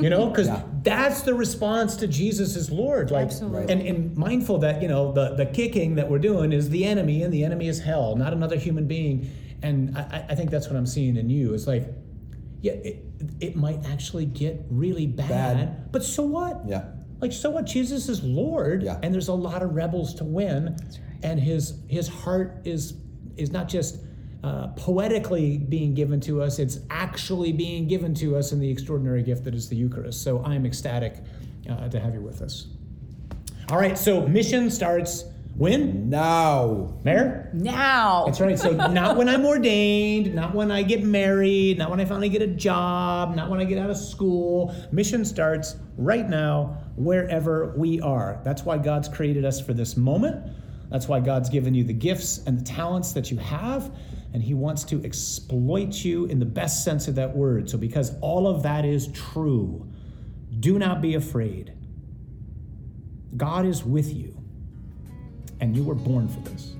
You 0.00 0.08
know, 0.08 0.30
because 0.30 0.46
yeah. 0.46 0.62
That's 0.86 1.22
the 1.22 1.34
response 1.34 1.96
to 1.96 2.06
Jesus 2.06 2.56
as 2.56 2.70
Lord. 2.70 3.10
Like, 3.10 3.26
Absolutely. 3.26 3.72
And, 3.72 3.82
and 3.82 4.16
mindful 4.16 4.58
that, 4.58 4.80
you 4.80 4.86
know, 4.86 5.10
the, 5.10 5.34
the 5.34 5.46
kicking 5.46 5.96
that 5.96 6.08
we're 6.08 6.20
doing 6.20 6.52
is 6.52 6.70
the 6.70 6.84
enemy, 6.84 7.24
and 7.24 7.34
the 7.34 7.42
enemy 7.42 7.66
is 7.66 7.80
hell, 7.80 8.14
not 8.14 8.32
another 8.32 8.56
human 8.56 8.86
being. 8.86 9.28
And 9.62 9.98
I, 9.98 10.26
I 10.28 10.34
think 10.36 10.50
that's 10.50 10.68
what 10.68 10.76
I'm 10.76 10.86
seeing 10.86 11.16
in 11.16 11.28
you. 11.28 11.54
It's 11.54 11.66
like, 11.66 11.88
yeah, 12.60 12.72
it, 12.72 13.04
it 13.40 13.56
might 13.56 13.84
actually 13.86 14.26
get 14.26 14.64
really 14.70 15.08
bad, 15.08 15.28
bad. 15.28 15.92
But 15.92 16.04
so 16.04 16.22
what? 16.22 16.62
Yeah. 16.66 16.84
Like 17.20 17.32
so 17.32 17.50
what? 17.50 17.64
Jesus 17.64 18.08
is 18.08 18.22
Lord, 18.22 18.82
yeah. 18.84 19.00
and 19.02 19.12
there's 19.12 19.28
a 19.28 19.34
lot 19.34 19.62
of 19.62 19.74
rebels 19.74 20.14
to 20.14 20.24
win. 20.24 20.66
Right. 20.66 21.00
And 21.22 21.40
his 21.40 21.82
his 21.88 22.08
heart 22.08 22.60
is 22.64 22.94
is 23.36 23.50
not 23.50 23.68
just 23.68 23.98
uh, 24.42 24.68
poetically 24.68 25.58
being 25.58 25.94
given 25.94 26.20
to 26.20 26.42
us; 26.42 26.58
it's 26.58 26.80
actually 26.90 27.52
being 27.52 27.88
given 27.88 28.14
to 28.14 28.36
us 28.36 28.52
in 28.52 28.60
the 28.60 28.70
extraordinary 28.70 29.22
gift 29.22 29.44
that 29.44 29.54
is 29.54 29.68
the 29.68 29.76
Eucharist. 29.76 30.22
So 30.22 30.42
I 30.44 30.54
am 30.54 30.66
ecstatic 30.66 31.22
uh, 31.68 31.88
to 31.88 32.00
have 32.00 32.14
you 32.14 32.20
with 32.20 32.42
us. 32.42 32.66
All 33.70 33.78
right, 33.78 33.98
so 33.98 34.26
mission 34.26 34.70
starts 34.70 35.24
when? 35.56 36.10
Now. 36.10 36.98
Mayor? 37.02 37.50
Now. 37.54 38.24
That's 38.26 38.40
right. 38.40 38.58
So 38.58 38.72
not 38.90 39.16
when 39.16 39.26
I'm 39.26 39.46
ordained, 39.46 40.34
not 40.34 40.54
when 40.54 40.70
I 40.70 40.82
get 40.82 41.02
married, 41.02 41.78
not 41.78 41.88
when 41.90 41.98
I 41.98 42.04
finally 42.04 42.28
get 42.28 42.42
a 42.42 42.46
job, 42.46 43.34
not 43.34 43.48
when 43.48 43.58
I 43.58 43.64
get 43.64 43.78
out 43.78 43.88
of 43.88 43.96
school. 43.96 44.74
Mission 44.92 45.24
starts 45.24 45.76
right 45.96 46.28
now, 46.28 46.76
wherever 46.96 47.72
we 47.74 48.00
are. 48.02 48.38
That's 48.44 48.64
why 48.64 48.76
God's 48.76 49.08
created 49.08 49.46
us 49.46 49.58
for 49.58 49.72
this 49.72 49.96
moment. 49.96 50.52
That's 50.90 51.08
why 51.08 51.20
God's 51.20 51.48
given 51.48 51.74
you 51.74 51.84
the 51.84 51.94
gifts 51.94 52.44
and 52.46 52.60
the 52.60 52.64
talents 52.64 53.12
that 53.14 53.30
you 53.30 53.38
have. 53.38 53.90
And 54.36 54.44
He 54.44 54.52
wants 54.52 54.84
to 54.84 55.02
exploit 55.02 56.04
you 56.04 56.26
in 56.26 56.38
the 56.38 56.44
best 56.44 56.84
sense 56.84 57.08
of 57.08 57.14
that 57.14 57.34
word. 57.34 57.70
So, 57.70 57.78
because 57.78 58.12
all 58.20 58.46
of 58.46 58.62
that 58.64 58.84
is 58.84 59.08
true, 59.08 59.90
do 60.60 60.78
not 60.78 61.00
be 61.00 61.14
afraid. 61.14 61.72
God 63.34 63.64
is 63.64 63.82
with 63.82 64.12
you 64.12 64.36
and 65.58 65.74
you 65.74 65.82
were 65.82 65.94
born 65.94 66.28
for 66.28 66.40
this. 66.40 66.74